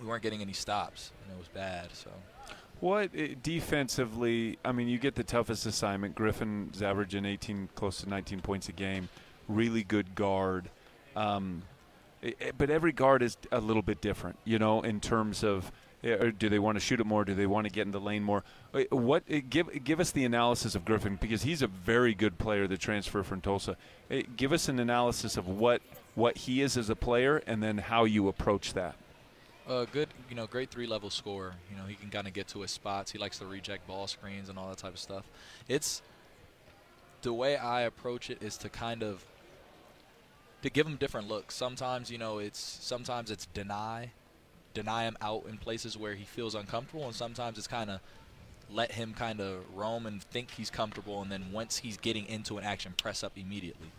we 0.00 0.06
weren't 0.06 0.22
getting 0.22 0.40
any 0.40 0.52
stops, 0.52 1.12
and 1.22 1.32
it 1.32 1.38
was 1.38 1.48
bad. 1.48 1.88
So 1.92 2.10
What 2.80 3.10
uh, 3.16 3.34
defensively? 3.42 4.58
I 4.64 4.72
mean, 4.72 4.88
you 4.88 4.98
get 4.98 5.14
the 5.14 5.24
toughest 5.24 5.66
assignment. 5.66 6.14
Griffin's 6.14 6.82
averaging 6.82 7.24
18, 7.24 7.68
close 7.74 8.00
to 8.02 8.08
19 8.08 8.40
points 8.40 8.68
a 8.68 8.72
game. 8.72 9.08
Really 9.48 9.82
good 9.82 10.14
guard. 10.14 10.70
Um, 11.16 11.62
but 12.56 12.70
every 12.70 12.92
guard 12.92 13.22
is 13.22 13.36
a 13.50 13.60
little 13.60 13.82
bit 13.82 14.00
different, 14.00 14.38
you 14.44 14.58
know, 14.58 14.82
in 14.82 15.00
terms 15.00 15.42
of 15.42 15.72
uh, 16.02 16.08
or 16.12 16.30
do 16.30 16.48
they 16.48 16.58
want 16.58 16.76
to 16.76 16.80
shoot 16.80 16.98
it 17.00 17.04
more? 17.06 17.24
Do 17.24 17.34
they 17.34 17.46
want 17.46 17.66
to 17.66 17.72
get 17.72 17.84
in 17.86 17.92
the 17.92 18.00
lane 18.00 18.22
more? 18.22 18.42
Uh, 18.72 18.84
What 18.90 19.24
uh, 19.30 19.40
give 19.48 19.84
give 19.84 20.00
us 20.00 20.10
the 20.10 20.24
analysis 20.24 20.74
of 20.74 20.84
Griffin 20.84 21.16
because 21.20 21.42
he's 21.42 21.62
a 21.62 21.66
very 21.66 22.14
good 22.14 22.38
player. 22.38 22.66
The 22.66 22.78
transfer 22.78 23.22
from 23.22 23.40
Tulsa. 23.40 23.76
Uh, 24.10 24.22
Give 24.36 24.52
us 24.52 24.68
an 24.68 24.78
analysis 24.78 25.36
of 25.36 25.46
what 25.48 25.82
what 26.14 26.38
he 26.38 26.62
is 26.62 26.76
as 26.76 26.90
a 26.90 26.96
player, 26.96 27.42
and 27.46 27.62
then 27.62 27.78
how 27.78 28.04
you 28.04 28.28
approach 28.28 28.72
that. 28.74 28.94
a 29.68 29.86
good, 29.92 30.08
you 30.28 30.34
know, 30.36 30.46
great 30.46 30.70
three 30.70 30.86
level 30.86 31.10
scorer. 31.10 31.54
You 31.70 31.76
know, 31.76 31.84
he 31.84 31.94
can 31.94 32.10
kind 32.10 32.26
of 32.26 32.32
get 32.32 32.48
to 32.48 32.60
his 32.62 32.70
spots. 32.70 33.12
He 33.12 33.18
likes 33.18 33.38
to 33.38 33.46
reject 33.46 33.86
ball 33.86 34.06
screens 34.06 34.48
and 34.48 34.58
all 34.58 34.68
that 34.68 34.78
type 34.78 34.94
of 34.94 34.98
stuff. 34.98 35.24
It's 35.68 36.02
the 37.22 37.32
way 37.32 37.56
I 37.56 37.82
approach 37.82 38.30
it 38.30 38.42
is 38.42 38.56
to 38.58 38.68
kind 38.70 39.02
of 39.02 39.24
to 40.62 40.70
give 40.70 40.86
him 40.86 40.96
different 40.96 41.28
looks. 41.28 41.54
Sometimes, 41.54 42.10
you 42.10 42.18
know, 42.18 42.38
it's 42.38 42.58
sometimes 42.58 43.30
it's 43.30 43.46
deny, 43.46 44.10
deny 44.74 45.04
him 45.04 45.16
out 45.20 45.46
in 45.48 45.56
places 45.58 45.96
where 45.96 46.14
he 46.14 46.24
feels 46.24 46.54
uncomfortable, 46.54 47.04
and 47.04 47.14
sometimes 47.14 47.58
it's 47.58 47.66
kind 47.66 47.90
of 47.90 48.00
let 48.72 48.92
him 48.92 49.14
kind 49.14 49.40
of 49.40 49.64
roam 49.74 50.06
and 50.06 50.22
think 50.22 50.50
he's 50.52 50.70
comfortable, 50.70 51.22
and 51.22 51.30
then 51.30 51.52
once 51.52 51.78
he's 51.78 51.96
getting 51.96 52.26
into 52.26 52.58
an 52.58 52.64
action, 52.64 52.94
press 52.96 53.24
up 53.24 53.32
immediately. 53.36 53.90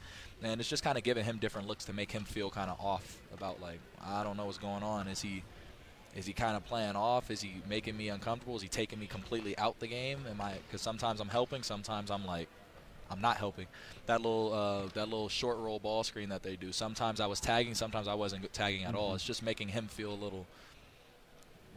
And 0.44 0.60
it's 0.60 0.70
just 0.70 0.84
kind 0.84 0.98
of 0.98 1.04
giving 1.04 1.24
him 1.24 1.38
different 1.38 1.68
looks 1.68 1.86
to 1.86 1.94
make 1.94 2.12
him 2.12 2.24
feel 2.24 2.50
kind 2.50 2.72
of 2.72 2.80
off 2.80 3.20
about 3.34 3.62
like 3.62 3.80
I 4.04 4.24
don't 4.24 4.38
know 4.38 4.46
what's 4.46 4.58
going 4.58 4.82
on. 4.82 5.08
Is 5.08 5.22
he 5.22 5.44
is 6.16 6.26
he 6.26 6.34
kind 6.34 6.58
of 6.58 6.66
playing 6.66 6.96
off? 6.96 7.30
Is 7.30 7.42
he 7.42 7.62
making 7.70 7.96
me 7.96 8.10
uncomfortable? 8.10 8.56
Is 8.56 8.62
he 8.62 8.68
taking 8.68 9.00
me 9.00 9.08
completely 9.08 9.58
out 9.58 9.80
the 9.80 9.88
game? 9.88 10.20
Am 10.30 10.42
I? 10.42 10.54
Because 10.68 10.82
sometimes 10.82 11.20
I'm 11.20 11.30
helping, 11.30 11.64
sometimes 11.64 12.10
I'm 12.10 12.26
like 12.26 12.50
I'm 13.12 13.22
not 13.22 13.38
helping. 13.38 13.68
That 14.06 14.22
little 14.22 14.54
uh, 14.54 14.90
that 14.94 15.10
little 15.10 15.30
short 15.30 15.58
roll 15.58 15.80
ball 15.80 16.04
screen 16.04 16.30
that 16.30 16.44
they 16.44 16.56
do. 16.56 16.72
Sometimes 16.72 17.20
I 17.20 17.28
was 17.28 17.40
tagging, 17.40 17.76
sometimes 17.76 18.08
I 18.08 18.14
wasn't 18.14 18.52
tagging 18.54 18.84
at 18.86 18.96
all. 18.96 19.16
It's 19.16 19.24
just 19.24 19.44
making 19.44 19.70
him 19.70 19.88
feel 19.88 20.14
a 20.14 20.16
little 20.16 20.46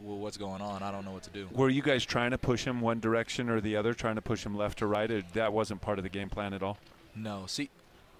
well, 0.01 0.17
what's 0.17 0.37
going 0.37 0.61
on? 0.61 0.83
I 0.83 0.91
don't 0.91 1.05
know 1.05 1.11
what 1.11 1.23
to 1.23 1.29
do. 1.29 1.47
Were 1.53 1.69
you 1.69 1.81
guys 1.81 2.05
trying 2.05 2.31
to 2.31 2.37
push 2.37 2.65
him 2.65 2.81
one 2.81 2.99
direction 2.99 3.49
or 3.49 3.61
the 3.61 3.75
other, 3.75 3.93
trying 3.93 4.15
to 4.15 4.21
push 4.21 4.45
him 4.45 4.55
left 4.55 4.81
or 4.81 4.87
right? 4.87 5.09
Or 5.09 5.21
that 5.33 5.53
wasn't 5.53 5.81
part 5.81 5.99
of 5.99 6.03
the 6.03 6.09
game 6.09 6.29
plan 6.29 6.53
at 6.53 6.61
all. 6.61 6.77
No. 7.15 7.45
See, 7.47 7.69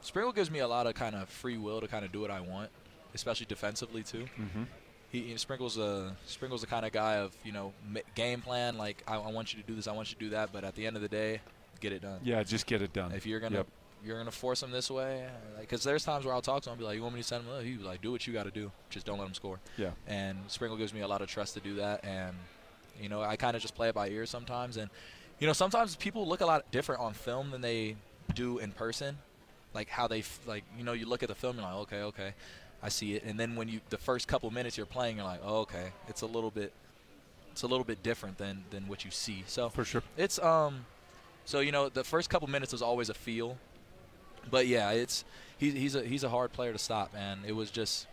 Sprinkle 0.01 0.31
gives 0.31 0.49
me 0.49 0.59
a 0.59 0.67
lot 0.67 0.87
of 0.87 0.93
kind 0.93 1.15
of 1.15 1.29
free 1.29 1.57
will 1.57 1.81
to 1.81 1.87
kind 1.87 2.05
of 2.05 2.11
do 2.11 2.21
what 2.21 2.31
I 2.31 2.39
want, 2.39 2.69
especially 3.13 3.45
defensively 3.47 4.03
too. 4.03 4.27
Mm-hmm. 4.39 4.63
He, 5.11 5.21
he 5.21 5.37
Sprinkle's 5.37 5.77
a 5.77 6.15
Sprinkle's 6.25 6.61
the 6.61 6.67
kind 6.67 6.85
of 6.85 6.91
guy 6.91 7.17
of 7.17 7.35
you 7.43 7.51
know 7.51 7.73
game 8.15 8.41
plan 8.41 8.77
like 8.77 9.03
I, 9.07 9.15
I 9.15 9.31
want 9.31 9.53
you 9.53 9.61
to 9.61 9.67
do 9.67 9.75
this, 9.75 9.87
I 9.87 9.91
want 9.91 10.09
you 10.09 10.15
to 10.15 10.19
do 10.19 10.29
that, 10.31 10.51
but 10.53 10.63
at 10.63 10.75
the 10.75 10.85
end 10.85 10.95
of 10.95 11.01
the 11.01 11.07
day, 11.09 11.41
get 11.89 11.93
it 11.93 12.01
done. 12.01 12.19
Yeah, 12.23 12.41
just 12.43 12.65
get 12.65 12.81
it 12.81 12.91
done. 12.93 13.11
If 13.11 13.25
you're 13.25 13.39
gonna 13.39 13.57
Yep. 13.57 13.67
you're 14.03 14.17
gonna 14.17 14.31
force 14.31 14.61
him 14.63 14.71
this 14.71 14.89
way, 14.91 15.27
because 15.59 15.83
there's 15.83 16.03
times 16.03 16.25
where 16.25 16.33
I'll 16.33 16.41
talk 16.41 16.61
to 16.63 16.69
him, 16.69 16.73
and 16.73 16.79
be 16.79 16.85
like, 16.85 16.95
"You 16.95 17.03
want 17.03 17.15
me 17.15 17.21
to 17.21 17.27
send 17.27 17.43
him?" 17.45 17.51
Oh, 17.51 17.85
like, 17.87 18.01
"Do 18.01 18.11
what 18.11 18.25
you 18.27 18.33
got 18.33 18.43
to 18.43 18.51
do. 18.51 18.71
Just 18.89 19.05
don't 19.05 19.17
let 19.19 19.27
him 19.27 19.33
score." 19.33 19.59
Yeah. 19.77 19.91
And 20.07 20.37
Sprinkle 20.47 20.77
gives 20.77 20.93
me 20.93 21.01
a 21.01 21.07
lot 21.07 21.21
of 21.21 21.27
trust 21.29 21.53
to 21.55 21.59
do 21.59 21.75
that, 21.75 22.03
and 22.03 22.35
you 23.01 23.09
know 23.09 23.21
I 23.21 23.35
kind 23.35 23.55
of 23.55 23.61
just 23.61 23.75
play 23.75 23.89
it 23.89 23.95
by 23.95 24.09
ear 24.09 24.25
sometimes, 24.25 24.77
and 24.77 24.89
you 25.39 25.47
know 25.47 25.53
sometimes 25.53 25.95
people 25.95 26.27
look 26.27 26.41
a 26.41 26.45
lot 26.45 26.69
different 26.71 27.01
on 27.01 27.13
film 27.13 27.51
than 27.51 27.61
they 27.61 27.95
do 28.33 28.57
in 28.59 28.71
person, 28.71 29.17
like 29.73 29.89
how 29.89 30.07
they 30.07 30.19
f- 30.19 30.39
like 30.45 30.63
you 30.77 30.83
know 30.83 30.93
you 30.93 31.05
look 31.05 31.23
at 31.23 31.29
the 31.29 31.35
film, 31.35 31.55
you're 31.57 31.65
like, 31.65 31.75
okay, 31.75 32.01
okay, 32.03 32.33
I 32.83 32.89
see 32.89 33.15
it, 33.15 33.23
and 33.23 33.39
then 33.39 33.55
when 33.55 33.67
you 33.69 33.79
the 33.89 33.97
first 33.97 34.27
couple 34.27 34.49
minutes 34.51 34.77
you're 34.77 34.85
playing, 34.97 35.17
you're 35.17 35.25
like, 35.25 35.41
oh, 35.43 35.59
okay, 35.61 35.87
it's 36.07 36.21
a 36.21 36.27
little 36.27 36.51
bit. 36.51 36.71
It's 37.51 37.63
a 37.63 37.67
little 37.67 37.85
bit 37.85 38.03
different 38.03 38.37
than, 38.37 38.65
than 38.69 38.85
what 38.89 39.05
you 39.05 39.11
see. 39.11 39.45
So 39.47 39.69
For 39.69 39.85
sure. 39.85 40.03
it's 40.17 40.37
um, 40.39 40.85
so 41.45 41.59
you 41.59 41.71
know 41.71 41.89
the 41.89 42.03
first 42.03 42.29
couple 42.29 42.47
minutes 42.49 42.71
was 42.71 42.81
always 42.81 43.09
a 43.09 43.13
feel, 43.13 43.57
but 44.49 44.67
yeah, 44.67 44.91
it's 44.91 45.23
he's 45.57 45.73
he's 45.73 45.95
a 45.95 46.03
he's 46.03 46.23
a 46.23 46.29
hard 46.29 46.51
player 46.51 46.73
to 46.73 46.79
stop, 46.79 47.11
and 47.15 47.45
it 47.45 47.53
was 47.53 47.71
just 47.71 48.07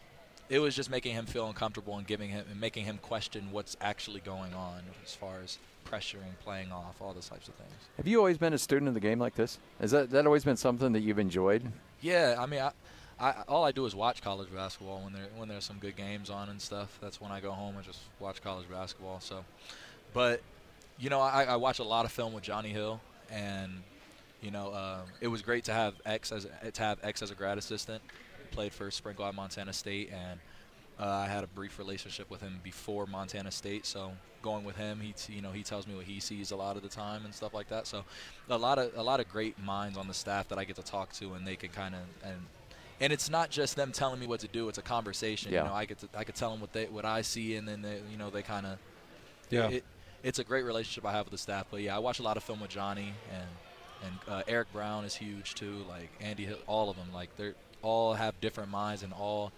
it 0.49 0.59
was 0.59 0.77
just 0.77 0.91
making 0.91 1.15
him 1.15 1.25
feel 1.25 1.47
uncomfortable 1.47 1.97
and 1.97 2.07
giving 2.07 2.31
him 2.31 2.45
and 2.51 2.61
making 2.61 2.85
him 2.85 2.99
question 2.99 3.49
what's 3.51 3.77
actually 3.81 4.21
going 4.21 4.53
on 4.53 4.83
as 5.05 5.15
far 5.15 5.41
as 5.43 5.59
pressuring, 5.91 6.39
playing 6.45 6.71
off, 6.71 7.01
all 7.01 7.13
those 7.13 7.29
types 7.29 7.49
of 7.49 7.55
things. 7.55 7.73
Have 7.97 8.07
you 8.07 8.19
always 8.19 8.39
been 8.39 8.53
a 8.53 8.59
student 8.59 8.89
of 8.89 8.95
the 8.95 9.01
game 9.01 9.19
like 9.19 9.35
this? 9.35 9.59
Has 9.81 9.91
that, 9.91 10.11
that 10.11 10.27
always 10.27 10.45
been 10.45 10.57
something 10.57 10.93
that 10.93 11.01
you've 11.01 11.19
enjoyed? 11.19 11.63
Yeah, 12.01 12.37
I 12.39 12.47
mean, 12.47 12.61
I, 12.61 12.73
I 13.19 13.35
all 13.49 13.65
I 13.65 13.73
do 13.73 13.87
is 13.87 13.95
watch 13.95 14.23
college 14.23 14.53
basketball 14.55 15.01
when 15.05 15.13
there 15.13 15.27
when 15.37 15.49
there's 15.49 15.65
some 15.65 15.79
good 15.79 15.97
games 15.97 16.29
on 16.29 16.49
and 16.49 16.61
stuff. 16.61 16.99
That's 17.01 17.21
when 17.21 17.33
I 17.33 17.41
go 17.41 17.53
home 17.53 17.77
and 17.77 17.85
just 17.85 18.01
watch 18.21 18.43
college 18.43 18.69
basketball. 18.71 19.21
So, 19.21 19.45
but 20.13 20.43
you 20.99 21.09
know, 21.09 21.21
I, 21.21 21.45
I 21.45 21.57
watch 21.57 21.79
a 21.79 21.85
lot 21.85 22.05
of 22.05 22.13
film 22.13 22.33
with 22.33 22.45
Johnny 22.45 22.71
Hill, 22.71 23.01
and 23.33 23.83
you 24.41 24.51
know, 24.51 24.75
um, 24.75 25.09
it 25.21 25.29
was 25.29 25.41
great 25.41 25.65
to 25.65 25.73
have 25.73 25.95
X 26.05 26.33
as 26.33 26.47
to 26.73 26.83
have 26.83 26.99
X 27.03 27.23
as 27.23 27.31
a 27.31 27.35
grad 27.35 27.59
assistant. 27.59 28.03
Played 28.51 28.73
for 28.73 28.91
Sprinkle 28.91 29.25
at 29.25 29.35
Montana 29.35 29.73
State, 29.73 30.11
and 30.13 30.39
uh, 31.01 31.07
I 31.07 31.27
had 31.27 31.43
a 31.43 31.47
brief 31.47 31.79
relationship 31.79 32.29
with 32.31 32.43
him 32.43 32.61
before 32.63 33.07
Montana 33.07 33.51
State. 33.51 33.87
So 33.87 34.13
going 34.43 34.65
with 34.65 34.77
him, 34.77 35.01
he 35.01 35.13
t- 35.13 35.33
you 35.33 35.41
know 35.41 35.53
he 35.53 35.63
tells 35.63 35.87
me 35.87 35.95
what 35.95 36.05
he 36.05 36.21
sees 36.21 36.51
a 36.51 36.57
lot 36.57 36.77
of 36.77 36.83
the 36.83 36.89
time 36.89 37.25
and 37.25 37.35
stuff 37.35 37.55
like 37.55 37.69
that. 37.69 37.87
So 37.87 38.05
a 38.51 38.59
lot 38.59 38.79
of 38.79 38.93
a 38.97 39.03
lot 39.03 39.21
of 39.21 39.29
great 39.29 39.59
minds 39.59 39.97
on 39.97 40.07
the 40.07 40.15
staff 40.15 40.49
that 40.49 40.59
I 40.59 40.65
get 40.65 40.77
to 40.77 40.83
talk 40.83 41.13
to, 41.15 41.33
and 41.35 41.47
they 41.47 41.57
can 41.57 41.71
kind 41.71 41.95
of 41.95 42.01
and 42.23 42.41
and 43.01 43.13
it's 43.13 43.31
not 43.31 43.51
just 43.51 43.77
them 43.77 43.91
telling 43.93 44.21
me 44.21 44.27
what 44.27 44.41
to 44.41 44.49
do; 44.49 44.69
it's 44.69 44.79
a 44.79 44.83
conversation. 44.83 45.53
Yeah. 45.53 45.63
You 45.63 45.69
know, 45.69 45.75
I 45.75 45.85
get 45.87 45.99
to 46.01 46.09
I 46.17 46.25
could 46.25 46.35
tell 46.35 46.51
them 46.51 46.61
what 46.61 46.73
they 46.73 46.87
what 46.87 47.05
I 47.05 47.23
see, 47.23 47.57
and 47.57 47.67
then 47.67 47.83
they, 47.83 48.01
you 48.11 48.19
know 48.19 48.29
they 48.29 48.43
kind 48.43 48.67
of 48.67 48.79
Yeah. 49.51 49.69
It, 49.69 49.85
it's 50.23 50.39
a 50.39 50.45
great 50.45 50.65
relationship 50.65 51.05
I 51.05 51.13
have 51.13 51.27
with 51.27 51.33
the 51.33 51.39
staff. 51.39 51.67
But 51.71 51.81
yeah, 51.81 51.97
I 51.97 51.99
watch 51.99 52.19
a 52.19 52.23
lot 52.23 52.37
of 52.37 52.43
film 52.43 52.61
with 52.61 52.71
Johnny 52.71 53.13
and 53.33 53.49
and 54.05 54.15
uh, 54.29 54.43
Eric 54.49 54.73
Brown 54.73 55.05
is 55.05 55.15
huge 55.15 55.55
too. 55.55 55.85
Like 55.89 56.11
Andy 56.21 56.49
all 56.67 56.91
of 56.91 56.97
them. 56.97 57.09
Like 57.13 57.37
they're 57.37 57.55
all 57.83 58.15
have 58.15 58.41
different 58.41 58.71
minds 58.71 59.03
and 59.03 59.13
all, 59.13 59.53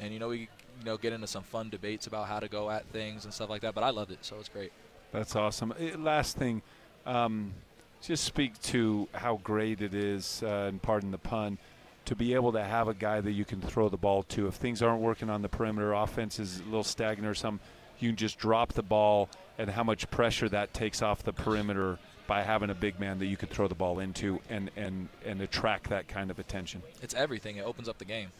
and 0.00 0.12
you 0.12 0.18
know 0.18 0.28
we 0.28 0.38
you 0.38 0.84
know 0.84 0.96
get 0.96 1.12
into 1.12 1.26
some 1.26 1.42
fun 1.42 1.68
debates 1.70 2.06
about 2.06 2.28
how 2.28 2.40
to 2.40 2.48
go 2.48 2.70
at 2.70 2.86
things 2.86 3.24
and 3.24 3.32
stuff 3.32 3.50
like 3.50 3.62
that. 3.62 3.74
But 3.74 3.84
I 3.84 3.90
loved 3.90 4.10
it, 4.10 4.18
so 4.22 4.36
it's 4.38 4.48
great. 4.48 4.72
That's 5.12 5.36
awesome. 5.36 5.74
Eh, 5.78 5.92
Last 5.96 6.36
thing, 6.36 6.62
um, 7.04 7.52
just 8.00 8.24
speak 8.24 8.60
to 8.62 9.08
how 9.12 9.40
great 9.42 9.82
it 9.82 9.94
is, 9.94 10.42
uh, 10.42 10.68
and 10.68 10.80
pardon 10.80 11.10
the 11.10 11.18
pun, 11.18 11.58
to 12.06 12.16
be 12.16 12.34
able 12.34 12.52
to 12.52 12.64
have 12.64 12.88
a 12.88 12.94
guy 12.94 13.20
that 13.20 13.32
you 13.32 13.44
can 13.44 13.60
throw 13.60 13.88
the 13.88 13.96
ball 13.96 14.22
to. 14.24 14.46
If 14.46 14.54
things 14.54 14.82
aren't 14.82 15.02
working 15.02 15.28
on 15.28 15.42
the 15.42 15.48
perimeter, 15.48 15.92
offense 15.92 16.38
is 16.38 16.60
a 16.60 16.64
little 16.64 16.84
stagnant 16.84 17.28
or 17.28 17.34
something, 17.34 17.64
you 17.98 18.08
can 18.08 18.16
just 18.16 18.38
drop 18.38 18.72
the 18.72 18.82
ball, 18.82 19.28
and 19.62 19.70
how 19.70 19.84
much 19.84 20.10
pressure 20.10 20.48
that 20.48 20.74
takes 20.74 21.02
off 21.02 21.22
the 21.22 21.32
perimeter 21.32 21.96
by 22.26 22.42
having 22.42 22.68
a 22.68 22.74
big 22.74 22.98
man 22.98 23.20
that 23.20 23.26
you 23.26 23.36
could 23.36 23.48
throw 23.48 23.68
the 23.68 23.76
ball 23.76 24.00
into 24.00 24.40
and, 24.50 24.72
and, 24.76 25.08
and 25.24 25.40
attract 25.40 25.88
that 25.90 26.08
kind 26.08 26.32
of 26.32 26.40
attention. 26.40 26.82
It's 27.00 27.14
everything. 27.14 27.58
It 27.58 27.64
opens 27.64 27.88
up 27.88 27.96
the 27.98 28.04
game. 28.04 28.30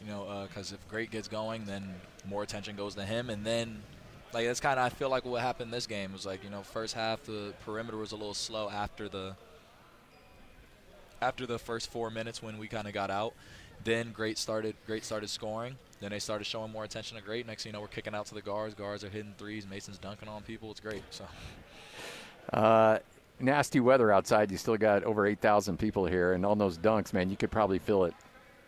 You 0.00 0.06
know, 0.06 0.24
uh, 0.24 0.46
because 0.46 0.70
if 0.70 0.88
Great 0.88 1.10
gets 1.10 1.26
going, 1.26 1.64
then 1.64 1.92
more 2.28 2.44
attention 2.44 2.76
goes 2.76 2.94
to 2.94 3.04
him, 3.04 3.28
and 3.28 3.44
then 3.44 3.82
like 4.32 4.46
that's 4.46 4.60
kind 4.60 4.78
of 4.78 4.86
I 4.86 4.88
feel 4.88 5.10
like 5.10 5.24
what 5.24 5.42
happened 5.42 5.72
this 5.72 5.86
game 5.86 6.12
was 6.12 6.24
like 6.26 6.42
you 6.42 6.50
know 6.50 6.62
first 6.62 6.94
half 6.94 7.22
the 7.22 7.52
perimeter 7.64 7.98
was 7.98 8.10
a 8.10 8.16
little 8.16 8.34
slow 8.34 8.68
after 8.68 9.08
the 9.08 9.36
after 11.20 11.46
the 11.46 11.58
first 11.58 11.92
four 11.92 12.10
minutes 12.10 12.42
when 12.42 12.58
we 12.58 12.66
kind 12.66 12.88
of 12.88 12.94
got 12.94 13.10
out. 13.10 13.34
Then 13.84 14.12
Great 14.12 14.38
started 14.38 14.74
Great 14.86 15.04
started 15.04 15.28
scoring. 15.30 15.76
Then 16.00 16.10
they 16.10 16.18
started 16.18 16.44
showing 16.44 16.72
more 16.72 16.84
attention 16.84 17.16
to 17.16 17.22
Great. 17.22 17.46
Next 17.46 17.62
thing 17.62 17.70
you 17.70 17.74
know, 17.74 17.80
we're 17.80 17.88
kicking 17.88 18.14
out 18.14 18.26
to 18.26 18.34
the 18.34 18.42
guards. 18.42 18.74
Guards 18.74 19.04
are 19.04 19.08
hitting 19.08 19.34
threes. 19.38 19.66
Mason's 19.68 19.98
dunking 19.98 20.28
on 20.28 20.42
people. 20.42 20.70
It's 20.70 20.80
great. 20.80 21.02
So 21.10 21.24
Uh, 22.52 22.98
nasty 23.38 23.80
weather 23.80 24.10
outside. 24.12 24.50
You 24.50 24.56
still 24.56 24.76
got 24.76 25.04
over 25.04 25.26
8,000 25.26 25.78
people 25.78 26.06
here, 26.06 26.32
and 26.32 26.44
on 26.44 26.58
those 26.58 26.76
dunks, 26.78 27.12
man, 27.12 27.30
you 27.30 27.36
could 27.36 27.50
probably 27.50 27.78
feel 27.78 28.04
it 28.04 28.14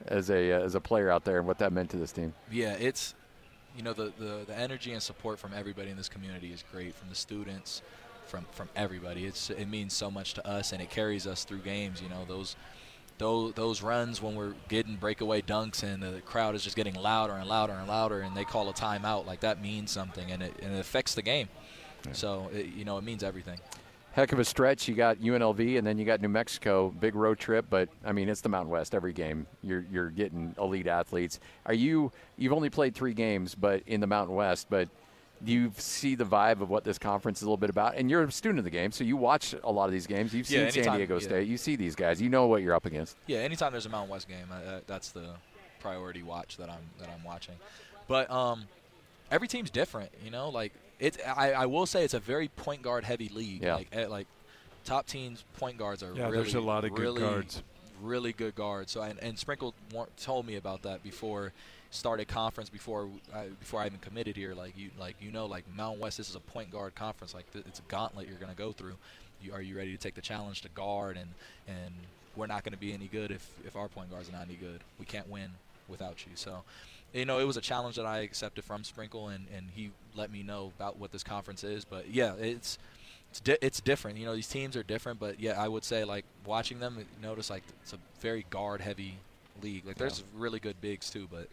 as 0.06 0.30
a 0.30 0.52
uh, 0.52 0.60
as 0.60 0.74
a 0.74 0.80
player 0.80 1.10
out 1.10 1.24
there 1.24 1.38
and 1.38 1.46
what 1.46 1.58
that 1.58 1.72
meant 1.72 1.90
to 1.90 1.96
this 1.96 2.12
team. 2.12 2.34
yeah, 2.50 2.74
it's 2.74 3.14
you 3.76 3.82
know 3.82 3.92
the, 3.92 4.12
the 4.18 4.44
the 4.46 4.54
energy 4.56 4.92
and 4.92 5.02
support 5.02 5.38
from 5.38 5.52
everybody 5.54 5.90
in 5.90 5.96
this 5.96 6.08
community 6.08 6.52
is 6.52 6.62
great. 6.70 6.94
From 6.94 7.08
the 7.08 7.14
students, 7.14 7.82
from 8.26 8.44
from 8.52 8.68
everybody. 8.76 9.24
It's 9.24 9.50
it 9.50 9.66
means 9.66 9.94
so 9.94 10.10
much 10.10 10.34
to 10.34 10.46
us, 10.46 10.72
and 10.72 10.82
it 10.82 10.90
carries 10.90 11.26
us 11.26 11.44
through 11.44 11.60
games. 11.60 12.02
You 12.02 12.08
know 12.08 12.24
those. 12.26 12.56
Those, 13.18 13.52
those 13.54 13.82
runs 13.82 14.20
when 14.20 14.34
we're 14.34 14.54
getting 14.68 14.96
breakaway 14.96 15.40
dunks 15.40 15.82
and 15.82 16.02
the 16.02 16.20
crowd 16.22 16.54
is 16.54 16.64
just 16.64 16.74
getting 16.74 16.94
louder 16.94 17.34
and 17.34 17.48
louder 17.48 17.72
and 17.72 17.86
louder 17.86 18.20
and 18.20 18.36
they 18.36 18.44
call 18.44 18.68
a 18.68 18.72
timeout 18.72 19.24
like 19.24 19.40
that 19.40 19.62
means 19.62 19.90
something 19.92 20.30
and 20.32 20.42
it, 20.42 20.52
and 20.60 20.74
it 20.74 20.80
affects 20.80 21.14
the 21.14 21.22
game 21.22 21.48
so 22.12 22.50
it, 22.52 22.66
you 22.74 22.84
know 22.84 22.98
it 22.98 23.04
means 23.04 23.22
everything 23.22 23.58
Heck 24.14 24.32
of 24.32 24.38
a 24.38 24.44
stretch. 24.44 24.86
You 24.86 24.94
got 24.94 25.18
UNLV, 25.18 25.76
and 25.76 25.84
then 25.84 25.98
you 25.98 26.04
got 26.04 26.20
New 26.20 26.28
Mexico. 26.28 26.94
Big 27.00 27.16
road 27.16 27.36
trip, 27.36 27.66
but 27.68 27.88
I 28.04 28.12
mean, 28.12 28.28
it's 28.28 28.42
the 28.42 28.48
Mountain 28.48 28.70
West. 28.70 28.94
Every 28.94 29.12
game, 29.12 29.44
you're 29.60 29.84
you're 29.90 30.10
getting 30.10 30.54
elite 30.56 30.86
athletes. 30.86 31.40
Are 31.66 31.74
you? 31.74 32.12
You've 32.36 32.52
only 32.52 32.70
played 32.70 32.94
three 32.94 33.12
games, 33.12 33.56
but 33.56 33.82
in 33.86 34.00
the 34.00 34.06
Mountain 34.06 34.36
West, 34.36 34.68
but. 34.70 34.88
Do 35.44 35.52
you 35.52 35.72
see 35.76 36.14
the 36.14 36.24
vibe 36.24 36.60
of 36.60 36.70
what 36.70 36.84
this 36.84 36.98
conference 36.98 37.38
is 37.38 37.42
a 37.42 37.46
little 37.46 37.56
bit 37.56 37.70
about? 37.70 37.96
And 37.96 38.10
you're 38.10 38.22
a 38.22 38.32
student 38.32 38.58
of 38.58 38.64
the 38.64 38.70
game, 38.70 38.92
so 38.92 39.04
you 39.04 39.16
watch 39.16 39.54
a 39.62 39.70
lot 39.70 39.86
of 39.86 39.92
these 39.92 40.06
games. 40.06 40.34
You've 40.34 40.46
seen 40.46 40.60
Yeah, 40.60 40.70
San 40.70 40.78
anytime- 40.78 40.96
Diego 40.98 41.14
yeah. 41.18 41.24
State. 41.26 41.48
You 41.48 41.56
see 41.56 41.76
these 41.76 41.94
guys. 41.94 42.20
You 42.22 42.28
know 42.28 42.46
what 42.46 42.62
you're 42.62 42.74
up 42.74 42.86
against. 42.86 43.16
Yeah, 43.26 43.38
anytime 43.38 43.72
there's 43.72 43.86
a 43.86 43.90
Mountain 43.90 44.10
West 44.10 44.28
game, 44.28 44.46
uh, 44.52 44.80
that's 44.86 45.10
the 45.10 45.30
priority 45.80 46.22
watch 46.22 46.56
that 46.56 46.70
I'm 46.70 46.88
that 46.98 47.08
I'm 47.10 47.22
watching. 47.24 47.54
But 48.08 48.30
um, 48.30 48.64
every 49.30 49.48
team's 49.48 49.70
different, 49.70 50.10
you 50.24 50.30
know. 50.30 50.48
Like 50.48 50.72
it's, 50.98 51.18
I, 51.26 51.52
I 51.52 51.66
will 51.66 51.86
say 51.86 52.04
it's 52.04 52.14
a 52.14 52.20
very 52.20 52.48
point 52.48 52.82
guard 52.82 53.04
heavy 53.04 53.28
league. 53.28 53.62
Yeah. 53.62 53.74
Like 53.76 53.88
eh, 53.92 54.06
like 54.06 54.26
top 54.84 55.06
teams 55.06 55.44
point 55.58 55.78
guards 55.78 56.02
are 56.02 56.12
Yeah, 56.14 56.24
really 56.24 56.38
there's 56.38 56.54
a 56.54 56.60
lot 56.60 56.84
of 56.84 56.94
good 56.94 57.18
guards. 57.18 57.62
Really 58.02 58.32
good 58.32 58.54
guards. 58.54 58.92
So 58.92 59.02
and, 59.02 59.18
and 59.20 59.38
Sprinkle 59.38 59.74
told 60.16 60.46
me 60.46 60.56
about 60.56 60.82
that 60.82 61.02
before 61.02 61.52
started 61.90 62.26
conference 62.26 62.68
before 62.68 63.08
I, 63.32 63.46
before 63.60 63.80
I 63.80 63.86
even 63.86 64.00
committed 64.00 64.36
here. 64.36 64.54
Like 64.54 64.76
you 64.76 64.90
like 64.98 65.16
you 65.20 65.30
know 65.30 65.46
like 65.46 65.64
Mountain 65.76 66.00
West 66.00 66.18
this 66.18 66.28
is 66.28 66.34
a 66.34 66.40
point 66.40 66.70
guard 66.70 66.94
conference. 66.94 67.34
Like 67.34 67.50
th- 67.52 67.64
it's 67.66 67.78
a 67.78 67.84
gauntlet 67.88 68.28
you're 68.28 68.38
gonna 68.38 68.54
go 68.54 68.72
through. 68.72 68.96
You, 69.42 69.52
are 69.52 69.62
you 69.62 69.76
ready 69.76 69.92
to 69.92 69.98
take 69.98 70.14
the 70.14 70.22
challenge 70.22 70.62
to 70.62 70.68
guard 70.70 71.16
and 71.16 71.30
and 71.68 71.94
we're 72.36 72.46
not 72.46 72.64
going 72.64 72.72
to 72.72 72.78
be 72.78 72.92
any 72.92 73.06
good 73.06 73.30
if 73.30 73.48
if 73.66 73.76
our 73.76 73.88
point 73.88 74.10
guards 74.10 74.28
are 74.28 74.32
not 74.32 74.46
any 74.46 74.54
good. 74.54 74.80
We 74.98 75.06
can't 75.06 75.28
win 75.28 75.50
without 75.88 76.26
you. 76.26 76.32
So, 76.34 76.62
you 77.12 77.24
know, 77.24 77.38
it 77.38 77.44
was 77.44 77.56
a 77.56 77.60
challenge 77.60 77.96
that 77.96 78.06
I 78.06 78.18
accepted 78.20 78.64
from 78.64 78.84
Sprinkle, 78.84 79.28
and, 79.28 79.46
and 79.54 79.68
he 79.74 79.90
let 80.14 80.32
me 80.32 80.42
know 80.42 80.72
about 80.76 80.98
what 80.98 81.12
this 81.12 81.22
conference 81.22 81.64
is. 81.64 81.84
But 81.84 82.10
yeah, 82.10 82.34
it's 82.34 82.78
it's 83.34 83.40
di- 83.40 83.58
it's 83.60 83.80
different. 83.80 84.16
You 84.16 84.26
know, 84.26 84.34
these 84.36 84.46
teams 84.46 84.76
are 84.76 84.84
different. 84.84 85.18
But 85.18 85.40
yeah, 85.40 85.60
I 85.60 85.66
would 85.66 85.82
say 85.82 86.04
like 86.04 86.24
watching 86.46 86.78
them, 86.78 87.04
notice 87.20 87.50
like 87.50 87.64
it's 87.82 87.92
a 87.92 87.98
very 88.20 88.46
guard 88.48 88.80
heavy 88.80 89.16
league. 89.60 89.84
Like 89.84 89.98
there's 89.98 90.22
really 90.36 90.60
good 90.60 90.80
bigs 90.80 91.10
too, 91.10 91.26
but 91.28 91.48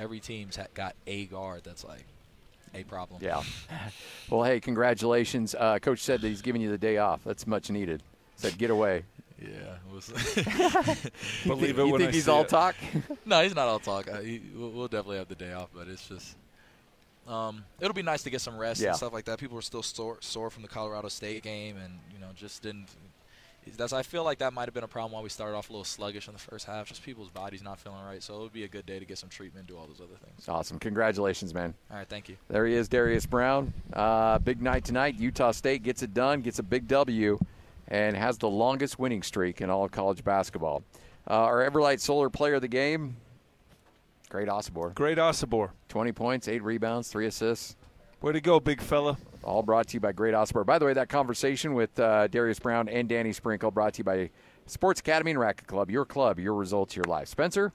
every 0.00 0.18
team's 0.18 0.56
ha- 0.56 0.66
got 0.74 0.96
a 1.06 1.26
guard 1.26 1.62
that's 1.62 1.84
like 1.84 2.04
a 2.74 2.82
problem. 2.82 3.20
Yeah. 3.22 3.42
Well, 4.28 4.42
hey, 4.42 4.58
congratulations. 4.58 5.54
Uh, 5.56 5.78
Coach 5.78 6.00
said 6.00 6.20
that 6.22 6.26
he's 6.26 6.42
giving 6.42 6.60
you 6.60 6.68
the 6.70 6.78
day 6.78 6.96
off. 6.98 7.20
That's 7.24 7.46
much 7.46 7.70
needed. 7.70 8.02
Said 8.34 8.58
get 8.58 8.70
away. 8.70 9.04
Yeah. 9.38 9.48
It 9.90 9.94
was 9.94 10.08
Believe 11.46 11.78
it 11.78 11.84
you 11.84 11.92
when 11.92 12.00
think 12.00 12.08
I 12.10 12.14
he's 12.14 12.26
all 12.26 12.40
it. 12.42 12.48
talk? 12.48 12.74
no, 13.26 13.42
he's 13.42 13.54
not 13.54 13.68
all 13.68 13.78
talk. 13.78 14.08
Uh, 14.10 14.20
he, 14.20 14.40
we'll, 14.56 14.70
we'll 14.70 14.88
definitely 14.88 15.18
have 15.18 15.28
the 15.28 15.34
day 15.34 15.52
off, 15.52 15.68
but 15.74 15.86
it's 15.88 16.08
just. 16.08 16.34
Um, 17.28 17.64
it'll 17.80 17.94
be 17.94 18.02
nice 18.02 18.22
to 18.22 18.30
get 18.30 18.40
some 18.40 18.56
rest 18.56 18.80
Yeah. 18.80 18.88
and 18.88 18.96
stuff 18.96 19.12
like 19.12 19.24
that. 19.24 19.38
People 19.38 19.58
are 19.58 19.62
still 19.62 19.82
sore, 19.82 20.18
sore 20.20 20.50
from 20.50 20.62
the 20.62 20.68
Colorado 20.68 21.08
State 21.08 21.42
game, 21.42 21.76
and 21.76 21.98
you 22.12 22.18
know, 22.20 22.28
just 22.36 22.62
didn't. 22.62 22.86
that's 23.76 23.92
I 23.92 24.02
feel 24.04 24.22
like 24.22 24.38
that 24.38 24.52
might 24.52 24.66
have 24.66 24.74
been 24.74 24.84
a 24.84 24.88
problem 24.88 25.10
why 25.12 25.20
we 25.20 25.28
started 25.28 25.56
off 25.56 25.68
a 25.68 25.72
little 25.72 25.84
sluggish 25.84 26.28
in 26.28 26.34
the 26.34 26.38
first 26.38 26.66
half. 26.66 26.86
Just 26.86 27.02
people's 27.02 27.30
bodies 27.30 27.62
not 27.64 27.80
feeling 27.80 28.00
right. 28.04 28.22
So 28.22 28.36
it 28.36 28.42
would 28.42 28.52
be 28.52 28.62
a 28.62 28.68
good 28.68 28.86
day 28.86 29.00
to 29.00 29.04
get 29.04 29.18
some 29.18 29.28
treatment, 29.28 29.66
do 29.66 29.76
all 29.76 29.86
those 29.88 30.00
other 30.00 30.16
things. 30.24 30.48
Awesome. 30.48 30.78
Congratulations, 30.78 31.52
man. 31.52 31.74
All 31.90 31.96
right, 31.96 32.08
thank 32.08 32.28
you. 32.28 32.36
There 32.48 32.64
he 32.64 32.74
is, 32.74 32.88
Darius 32.88 33.26
Brown. 33.26 33.72
Uh, 33.92 34.38
big 34.38 34.62
night 34.62 34.84
tonight. 34.84 35.16
Utah 35.18 35.50
State 35.50 35.82
gets 35.82 36.02
it 36.04 36.14
done, 36.14 36.42
gets 36.42 36.60
a 36.60 36.62
big 36.62 36.86
W, 36.86 37.40
and 37.88 38.16
has 38.16 38.38
the 38.38 38.48
longest 38.48 39.00
winning 39.00 39.24
streak 39.24 39.60
in 39.60 39.68
all 39.68 39.88
college 39.88 40.22
basketball. 40.22 40.84
Uh, 41.28 41.32
our 41.34 41.68
Everlight 41.68 41.98
Solar 41.98 42.30
player 42.30 42.54
of 42.54 42.62
the 42.62 42.68
game, 42.68 43.16
Great 44.28 44.48
Osobor. 44.48 44.94
Great 44.94 45.18
Osobor. 45.18 45.70
20 45.88 46.12
points, 46.12 46.48
8 46.48 46.62
rebounds, 46.62 47.08
3 47.08 47.26
assists. 47.26 47.76
Way 48.20 48.32
to 48.32 48.40
go, 48.40 48.58
big 48.58 48.80
fella. 48.80 49.16
All 49.44 49.62
brought 49.62 49.88
to 49.88 49.94
you 49.94 50.00
by 50.00 50.12
Great 50.12 50.34
Osobor. 50.34 50.66
By 50.66 50.78
the 50.78 50.86
way, 50.86 50.92
that 50.94 51.08
conversation 51.08 51.74
with 51.74 51.98
uh, 52.00 52.26
Darius 52.26 52.58
Brown 52.58 52.88
and 52.88 53.08
Danny 53.08 53.32
Sprinkle 53.32 53.70
brought 53.70 53.94
to 53.94 53.98
you 53.98 54.04
by 54.04 54.30
Sports 54.66 55.00
Academy 55.00 55.30
and 55.30 55.40
Racket 55.40 55.66
Club. 55.66 55.90
Your 55.90 56.04
club, 56.04 56.40
your 56.40 56.54
results, 56.54 56.96
your 56.96 57.04
life. 57.04 57.28
Spencer, 57.28 57.72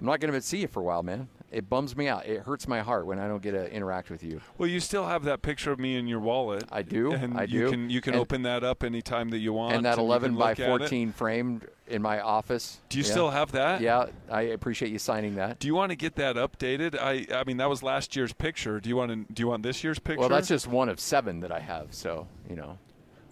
I'm 0.00 0.06
not 0.06 0.18
going 0.18 0.32
to 0.32 0.40
see 0.40 0.58
you 0.58 0.66
for 0.66 0.80
a 0.80 0.84
while, 0.84 1.02
man. 1.02 1.28
It 1.52 1.68
bums 1.68 1.94
me 1.94 2.08
out. 2.08 2.24
It 2.24 2.40
hurts 2.40 2.66
my 2.66 2.80
heart 2.80 3.04
when 3.06 3.18
I 3.18 3.28
don't 3.28 3.42
get 3.42 3.50
to 3.52 3.70
interact 3.70 4.08
with 4.08 4.24
you. 4.24 4.40
Well, 4.56 4.68
you 4.70 4.80
still 4.80 5.06
have 5.06 5.24
that 5.24 5.42
picture 5.42 5.70
of 5.70 5.78
me 5.78 5.96
in 5.96 6.06
your 6.06 6.18
wallet. 6.18 6.64
I 6.72 6.80
do. 6.80 7.12
And 7.12 7.36
I 7.38 7.42
you 7.42 7.66
do. 7.66 7.70
can 7.70 7.90
you 7.90 8.00
can 8.00 8.14
and, 8.14 8.22
open 8.22 8.42
that 8.42 8.64
up 8.64 8.82
anytime 8.82 9.28
that 9.30 9.38
you 9.38 9.52
want. 9.52 9.74
And 9.76 9.84
that 9.84 9.98
you 9.98 10.02
11 10.02 10.30
can 10.30 10.38
by 10.38 10.50
look 10.50 10.60
at 10.60 10.66
it. 10.66 10.78
14 10.78 11.12
framed 11.12 11.68
in 11.86 12.00
my 12.00 12.20
office. 12.20 12.80
Do 12.88 12.96
you 12.96 13.04
Yeah. 13.04 13.10
still 13.10 13.30
have 13.30 13.52
that? 13.52 13.82
Yeah, 13.82 14.06
I 14.30 14.42
appreciate 14.42 14.90
you 14.92 14.98
signing 14.98 15.34
that. 15.34 15.58
Do 15.58 15.66
you 15.66 15.74
want 15.74 15.90
to 15.90 15.96
get 15.96 16.14
that 16.16 16.36
updated? 16.36 16.96
I 16.98 17.26
I 17.34 17.44
mean 17.44 17.58
that 17.58 17.68
was 17.68 17.82
last 17.82 18.16
year's 18.16 18.32
picture. 18.32 18.80
Do 18.80 18.88
you 18.88 18.96
want 18.96 19.10
to, 19.10 19.32
do 19.32 19.42
you 19.42 19.48
want 19.48 19.62
this 19.62 19.84
year's 19.84 19.98
picture? 19.98 20.20
Well, 20.20 20.30
that's 20.30 20.48
just 20.48 20.66
one 20.66 20.88
of 20.88 20.98
seven 20.98 21.40
that 21.40 21.52
I 21.52 21.60
have, 21.60 21.88
so 21.90 22.28
you 22.48 22.56
know. 22.56 22.78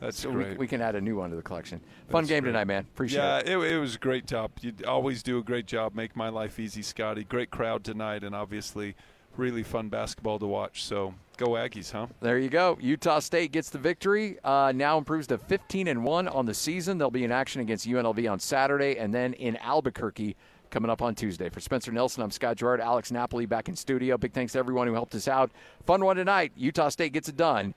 That's 0.00 0.18
So 0.20 0.30
we, 0.30 0.34
great. 0.44 0.58
we 0.58 0.66
can 0.66 0.80
add 0.80 0.94
a 0.94 1.00
new 1.00 1.16
one 1.16 1.30
to 1.30 1.36
the 1.36 1.42
collection. 1.42 1.80
Fun 2.08 2.22
That's 2.22 2.28
game 2.28 2.42
great. 2.42 2.52
tonight, 2.52 2.66
man. 2.66 2.86
Appreciate 2.94 3.18
yeah, 3.20 3.38
it. 3.38 3.48
it. 3.48 3.72
it 3.72 3.78
was 3.78 3.94
a 3.94 3.98
great 3.98 4.26
job. 4.26 4.50
You 4.60 4.72
always 4.86 5.22
do 5.22 5.38
a 5.38 5.42
great 5.42 5.66
job. 5.66 5.94
Make 5.94 6.16
my 6.16 6.28
life 6.28 6.58
easy, 6.58 6.82
Scotty. 6.82 7.24
Great 7.24 7.50
crowd 7.50 7.84
tonight, 7.84 8.24
and 8.24 8.34
obviously, 8.34 8.96
really 9.36 9.62
fun 9.62 9.88
basketball 9.88 10.38
to 10.38 10.46
watch. 10.46 10.82
So 10.84 11.14
go 11.36 11.50
Aggies, 11.50 11.92
huh? 11.92 12.06
There 12.20 12.38
you 12.38 12.48
go. 12.48 12.78
Utah 12.80 13.18
State 13.20 13.52
gets 13.52 13.70
the 13.70 13.78
victory. 13.78 14.38
Uh, 14.42 14.72
now 14.74 14.98
improves 14.98 15.26
to 15.28 15.38
15 15.38 15.88
and 15.88 16.04
one 16.04 16.28
on 16.28 16.46
the 16.46 16.54
season. 16.54 16.98
They'll 16.98 17.10
be 17.10 17.24
in 17.24 17.32
action 17.32 17.60
against 17.60 17.86
UNLV 17.86 18.30
on 18.30 18.38
Saturday, 18.40 18.96
and 18.98 19.12
then 19.14 19.34
in 19.34 19.56
Albuquerque 19.58 20.36
coming 20.70 20.88
up 20.90 21.02
on 21.02 21.14
Tuesday. 21.16 21.48
For 21.48 21.58
Spencer 21.60 21.90
Nelson, 21.90 22.22
I'm 22.22 22.30
Scott 22.30 22.56
Gerard. 22.56 22.80
Alex 22.80 23.10
Napoli 23.10 23.44
back 23.44 23.68
in 23.68 23.74
studio. 23.74 24.16
Big 24.16 24.32
thanks 24.32 24.52
to 24.52 24.58
everyone 24.60 24.86
who 24.86 24.92
helped 24.94 25.14
us 25.16 25.26
out. 25.26 25.50
Fun 25.84 26.04
one 26.04 26.14
tonight. 26.16 26.52
Utah 26.56 26.88
State 26.90 27.12
gets 27.12 27.28
it 27.28 27.36
done. 27.36 27.74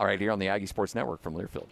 All 0.00 0.06
right, 0.06 0.18
here 0.18 0.32
on 0.32 0.38
the 0.38 0.48
Aggie 0.48 0.64
Sports 0.64 0.94
Network 0.94 1.20
from 1.20 1.34
Learfield. 1.34 1.66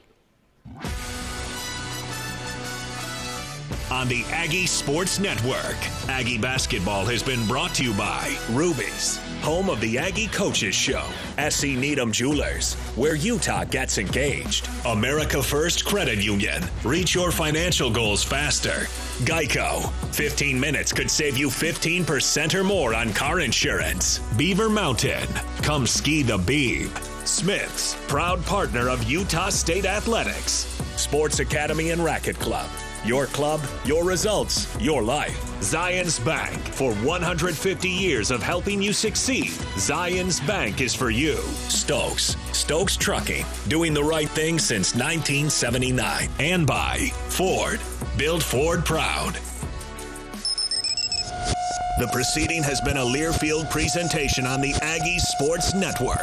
On 3.90 4.06
the 4.06 4.22
Aggie 4.30 4.66
Sports 4.66 5.18
Network, 5.18 5.76
Aggie 6.10 6.36
basketball 6.36 7.06
has 7.06 7.22
been 7.22 7.46
brought 7.46 7.74
to 7.76 7.84
you 7.84 7.94
by 7.94 8.36
Ruby's, 8.50 9.16
home 9.40 9.70
of 9.70 9.80
the 9.80 9.96
Aggie 9.96 10.26
Coaches 10.26 10.74
Show, 10.74 11.02
SE 11.38 11.74
Needham 11.74 12.12
Jewelers, 12.12 12.74
where 12.96 13.14
Utah 13.14 13.64
gets 13.64 13.96
engaged, 13.96 14.68
America 14.84 15.42
First 15.42 15.86
Credit 15.86 16.22
Union, 16.22 16.62
reach 16.84 17.14
your 17.14 17.30
financial 17.30 17.90
goals 17.90 18.22
faster, 18.22 18.86
Geico, 19.24 19.90
15 20.12 20.60
minutes 20.60 20.92
could 20.92 21.10
save 21.10 21.38
you 21.38 21.48
15% 21.48 22.54
or 22.54 22.62
more 22.62 22.94
on 22.94 23.10
car 23.14 23.40
insurance, 23.40 24.18
Beaver 24.36 24.68
Mountain, 24.68 25.28
come 25.62 25.86
ski 25.86 26.22
the 26.22 26.36
Beav, 26.36 26.90
Smith's, 27.28 27.94
proud 28.08 28.44
partner 28.46 28.88
of 28.88 29.04
Utah 29.04 29.50
State 29.50 29.84
Athletics, 29.84 30.66
Sports 30.96 31.40
Academy 31.40 31.90
and 31.90 32.02
Racket 32.02 32.38
Club. 32.38 32.68
Your 33.04 33.26
club, 33.26 33.60
your 33.84 34.02
results, 34.02 34.66
your 34.80 35.02
life. 35.02 35.38
Zions 35.60 36.24
Bank. 36.24 36.58
For 36.68 36.94
150 36.94 37.88
years 37.88 38.30
of 38.30 38.42
helping 38.42 38.82
you 38.82 38.92
succeed, 38.92 39.50
Zions 39.76 40.44
Bank 40.46 40.80
is 40.80 40.94
for 40.94 41.10
you. 41.10 41.36
Stokes. 41.68 42.34
Stokes 42.52 42.96
Trucking. 42.96 43.44
Doing 43.68 43.92
the 43.92 44.02
right 44.02 44.28
thing 44.30 44.58
since 44.58 44.94
1979. 44.94 46.28
And 46.40 46.66
by 46.66 47.12
Ford. 47.28 47.78
Build 48.16 48.42
Ford 48.42 48.84
proud. 48.84 49.34
The 51.98 52.08
proceeding 52.12 52.62
has 52.62 52.80
been 52.80 52.96
a 52.96 53.04
Learfield 53.04 53.70
presentation 53.70 54.46
on 54.46 54.60
the 54.60 54.72
Aggie 54.82 55.18
Sports 55.18 55.74
Network. 55.74 56.18